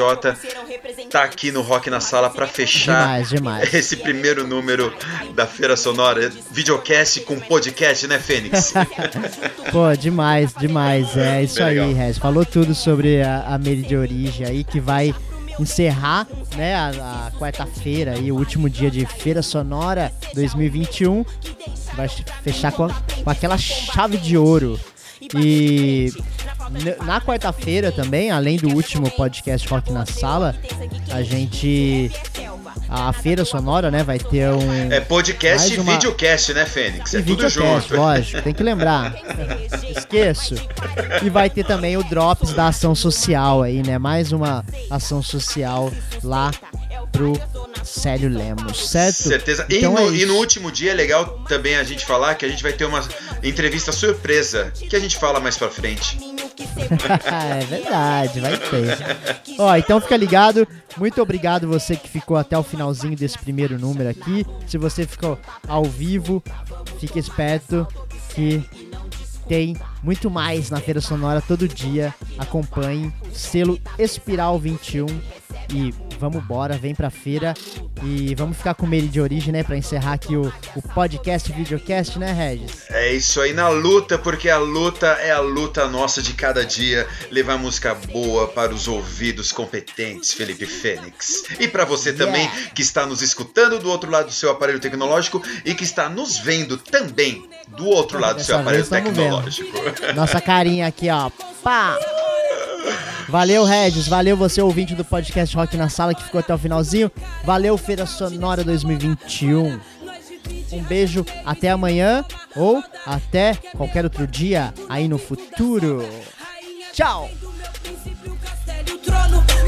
tá 1.10 1.24
aqui 1.24 1.52
no 1.52 1.62
Rock 1.62 1.90
na 1.90 2.00
Sala 2.00 2.30
para 2.30 2.46
fechar 2.48 3.02
Demais, 3.04 3.30
demais. 3.30 3.74
esse 3.74 3.96
primeiro 3.98 4.46
número 4.48 4.94
da 5.36 5.46
Feira 5.48 5.76
Sonora, 5.76 6.32
videocast 6.52 7.22
com 7.22 7.40
podcast, 7.40 8.08
né, 8.08 8.20
Fênix? 8.20 8.74
Pô, 9.72 9.96
demais, 9.98 10.54
demais. 10.54 11.16
É 11.18 11.44
isso 11.44 11.56
Bem 11.56 11.66
aí, 11.66 11.80
legal. 11.80 11.94
Rez. 11.94 12.18
Falou 12.18 12.46
tudo 12.46 12.76
sobre 12.76 13.22
a, 13.22 13.42
a 13.48 13.58
Meire 13.58 13.82
de 13.82 13.96
Origem 13.96 14.46
aí, 14.46 14.64
que 14.64 14.80
vai 14.80 15.14
encerrar 15.60 16.28
né, 16.56 16.74
a, 16.76 17.28
a 17.28 17.32
quarta-feira 17.40 18.18
e 18.18 18.32
o 18.32 18.36
último 18.36 18.70
dia 18.70 18.90
de 18.90 19.06
Feira 19.06 19.42
Sonora 19.42 20.12
2021. 20.34 21.24
Vai 21.96 22.08
fechar 22.44 22.72
com, 22.72 22.86
a- 22.86 22.94
com 23.24 23.30
aquela 23.30 23.58
chave 23.58 24.18
de 24.18 24.38
ouro. 24.38 24.80
E 25.40 26.12
na 27.06 27.22
quarta-feira 27.22 27.92
também, 27.92 28.32
além 28.32 28.58
do 28.58 28.70
último 28.70 29.10
podcast 29.12 29.68
Rock 29.68 29.92
na 29.92 30.06
Sala, 30.06 30.56
a 31.12 31.22
gente. 31.22 32.12
A 32.94 33.14
Feira 33.14 33.46
Sonora, 33.46 33.90
né, 33.90 34.04
vai 34.04 34.20
ter 34.20 34.50
um. 34.52 34.92
É 34.92 35.00
podcast 35.00 35.70
Mais 35.70 35.78
e 35.78 35.80
uma- 35.80 35.94
videocast, 35.94 36.54
né, 36.54 36.66
Fênix? 36.66 37.14
É 37.14 37.20
E 37.20 37.24
tudo 37.24 37.48
videocast, 37.48 37.88
junto. 37.90 38.02
lógico, 38.02 38.42
tem 38.42 38.54
que 38.54 38.64
lembrar. 38.64 39.16
Esqueço. 39.96 40.56
E 41.24 41.30
vai 41.30 41.50
ter 41.50 41.64
também 41.66 41.96
o 41.96 42.04
Drops 42.04 42.52
da 42.54 42.68
ação 42.68 42.94
social 42.94 43.62
aí, 43.62 43.82
né? 43.86 43.98
Mais 43.98 44.32
uma 44.34 44.66
ação 44.90 45.22
social 45.24 45.92
lá 46.24 46.52
pro 47.12 47.34
Célio 47.84 48.30
Lemos, 48.30 48.90
certo? 48.90 49.24
Certeza. 49.24 49.66
E, 49.70 49.78
Então 49.78 49.94
no, 49.94 50.00
é 50.00 50.18
e 50.18 50.26
no 50.26 50.36
último 50.36 50.72
dia 50.72 50.92
é 50.92 50.94
legal 50.94 51.44
também 51.48 51.76
a 51.76 51.84
gente 51.84 52.06
falar 52.06 52.36
que 52.36 52.46
a 52.46 52.50
gente 52.50 52.64
vai 52.64 52.74
ter 52.74 52.86
uma 52.86 53.04
entrevista 53.44 53.92
surpresa 53.92 54.72
que 54.72 54.96
a 54.96 55.00
gente 55.00 55.18
fala 55.18 55.40
mais 55.40 55.58
pra 55.58 55.70
frente. 55.70 56.18
é 57.62 57.66
verdade, 57.66 58.40
vai 58.40 58.58
ter. 58.58 59.58
Ó, 59.58 59.76
então 59.76 60.00
fica 60.00 60.16
ligado. 60.16 60.68
Muito 60.98 61.22
obrigado 61.22 61.68
você 61.68 61.96
que 61.96 62.10
ficou 62.10 62.38
até 62.38 62.58
o 62.58 62.64
finalzinho 62.64 63.16
desse 63.16 63.38
primeiro 63.38 63.80
número 63.80 64.10
aqui. 64.10 64.46
Se 64.68 64.78
você 64.78 65.06
ficou 65.06 65.40
ao 65.68 65.86
vivo, 65.86 66.44
fique 67.00 67.18
esperto 67.18 67.88
que 68.34 68.64
tem 69.48 69.76
muito 70.04 70.30
mais 70.30 70.70
na 70.70 70.80
Feira 70.80 71.02
Sonora 71.02 71.42
todo 71.42 71.68
dia. 71.68 72.14
Acompanhe 72.38 73.12
selo 73.34 73.80
Espiral 73.98 74.58
21 74.60 75.06
e 75.72 75.94
vamos 76.20 76.44
embora, 76.44 76.78
vem 76.78 76.94
pra 76.94 77.10
feira 77.10 77.54
e 78.04 78.36
vamos 78.36 78.58
ficar 78.58 78.74
com 78.74 78.92
ele 78.94 79.08
de 79.08 79.20
origem, 79.20 79.52
né, 79.52 79.64
Pra 79.64 79.78
encerrar 79.78 80.14
aqui 80.14 80.36
o, 80.36 80.52
o 80.76 80.82
podcast, 80.94 81.52
videocast, 81.52 82.18
né, 82.18 82.32
Regis? 82.32 82.90
É 82.90 83.14
isso 83.14 83.40
aí 83.40 83.54
na 83.54 83.70
luta, 83.70 84.18
porque 84.18 84.50
a 84.50 84.58
luta 84.58 85.08
é 85.08 85.32
a 85.32 85.40
luta 85.40 85.88
nossa 85.88 86.22
de 86.22 86.34
cada 86.34 86.66
dia. 86.66 87.08
Levar 87.30 87.58
música 87.58 87.96
boa 88.12 88.48
para 88.48 88.74
os 88.74 88.88
ouvidos 88.88 89.52
competentes, 89.52 90.34
Felipe 90.34 90.66
Fênix. 90.66 91.44
E 91.60 91.68
para 91.68 91.86
você 91.86 92.12
também 92.12 92.50
que 92.74 92.82
está 92.82 93.06
nos 93.06 93.22
escutando 93.22 93.80
do 93.80 93.90
outro 93.90 94.10
lado 94.10 94.28
do 94.28 94.34
seu 94.34 94.52
aparelho 94.52 94.80
tecnológico 94.80 95.42
e 95.64 95.74
que 95.74 95.84
está 95.84 96.10
nos 96.10 96.38
vendo 96.38 96.78
também 96.78 97.48
do 97.68 97.86
outro 97.88 98.20
lado 98.20 98.38
do 98.38 98.44
seu 98.44 98.58
aparelho 98.58 98.86
tamo 98.86 99.12
vendo. 99.12 99.16
tecnológico. 99.16 100.14
Nossa 100.16 100.42
carinha 100.42 100.88
aqui, 100.88 101.10
ó. 101.10 101.30
Pá! 101.64 101.98
Valeu, 103.32 103.64
Regis. 103.64 104.10
Valeu 104.10 104.36
você, 104.36 104.62
ouvinte 104.62 104.94
do 104.94 105.06
podcast 105.06 105.56
Rock 105.56 105.78
na 105.78 105.88
Sala, 105.88 106.14
que 106.14 106.22
ficou 106.22 106.40
até 106.40 106.54
o 106.54 106.58
finalzinho. 106.58 107.10
Valeu, 107.46 107.78
Feira 107.78 108.06
Sonora 108.06 108.62
2021. 108.62 109.80
Um 110.74 110.84
beijo, 110.84 111.26
até 111.46 111.70
amanhã 111.70 112.26
ou 112.58 112.84
até 113.06 113.56
qualquer 113.78 114.04
outro 114.04 114.28
dia 114.28 114.74
aí 114.90 115.08
no 115.08 115.18
futuro. 115.18 116.06
Tchau! 116.92 117.30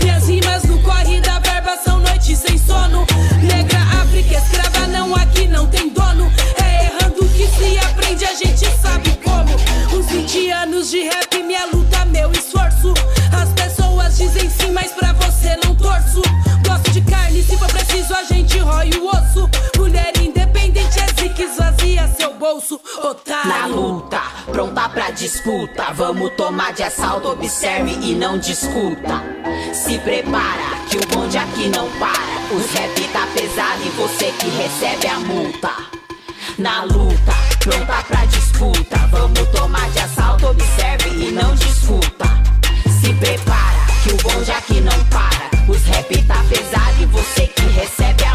Minhas 0.02 0.28
rimas 0.28 0.63
no 0.65 0.78
corre 0.84 1.21
da 1.21 1.39
verba 1.39 1.78
são 1.78 1.99
noites 1.99 2.39
sem 2.39 2.58
sono. 2.58 3.08
Negra, 3.41 3.80
África, 3.80 4.39
escrava, 4.39 4.88
não 4.88 5.15
aqui 5.15 5.47
não 5.47 5.67
tem 5.67 5.88
dono. 5.88 6.30
disputa. 25.13 25.93
Vamos 25.93 26.32
tomar 26.32 26.73
de 26.73 26.84
assalto, 26.84 27.30
observe 27.30 27.91
e 28.02 28.15
não 28.15 28.38
discuta. 28.38 29.23
Se 29.73 29.97
prepara, 29.99 30.78
que 30.89 30.97
o 30.97 31.08
bonde 31.08 31.38
aqui 31.38 31.69
não 31.69 31.89
para. 31.99 32.34
Os 32.54 32.71
rap 32.73 33.08
tá 33.13 33.28
pesado 33.34 33.82
e 33.86 33.89
você 33.89 34.32
que 34.32 34.49
recebe 34.49 35.08
a 35.08 35.19
multa. 35.19 35.71
Na 36.58 36.84
luta, 36.84 37.34
pronta 37.60 38.04
pra 38.08 38.26
disputa. 38.26 38.97
Vamos 39.12 39.47
tomar 39.49 39.89
de 39.91 39.99
assalto, 39.99 40.47
observe 40.47 41.10
e 41.10 41.32
não 41.32 41.56
discuta. 41.56 42.26
Se 43.02 43.13
prepara, 43.13 43.86
que 44.04 44.13
o 44.13 44.17
bonde 44.17 44.52
aqui 44.52 44.82
não 44.82 45.04
para. 45.06 45.49
Os 45.67 45.84
rap 45.86 46.23
tá 46.23 46.43
pesado 46.49 47.02
e 47.02 47.06
você 47.06 47.47
que 47.47 47.65
recebe 47.67 48.23
a 48.26 48.32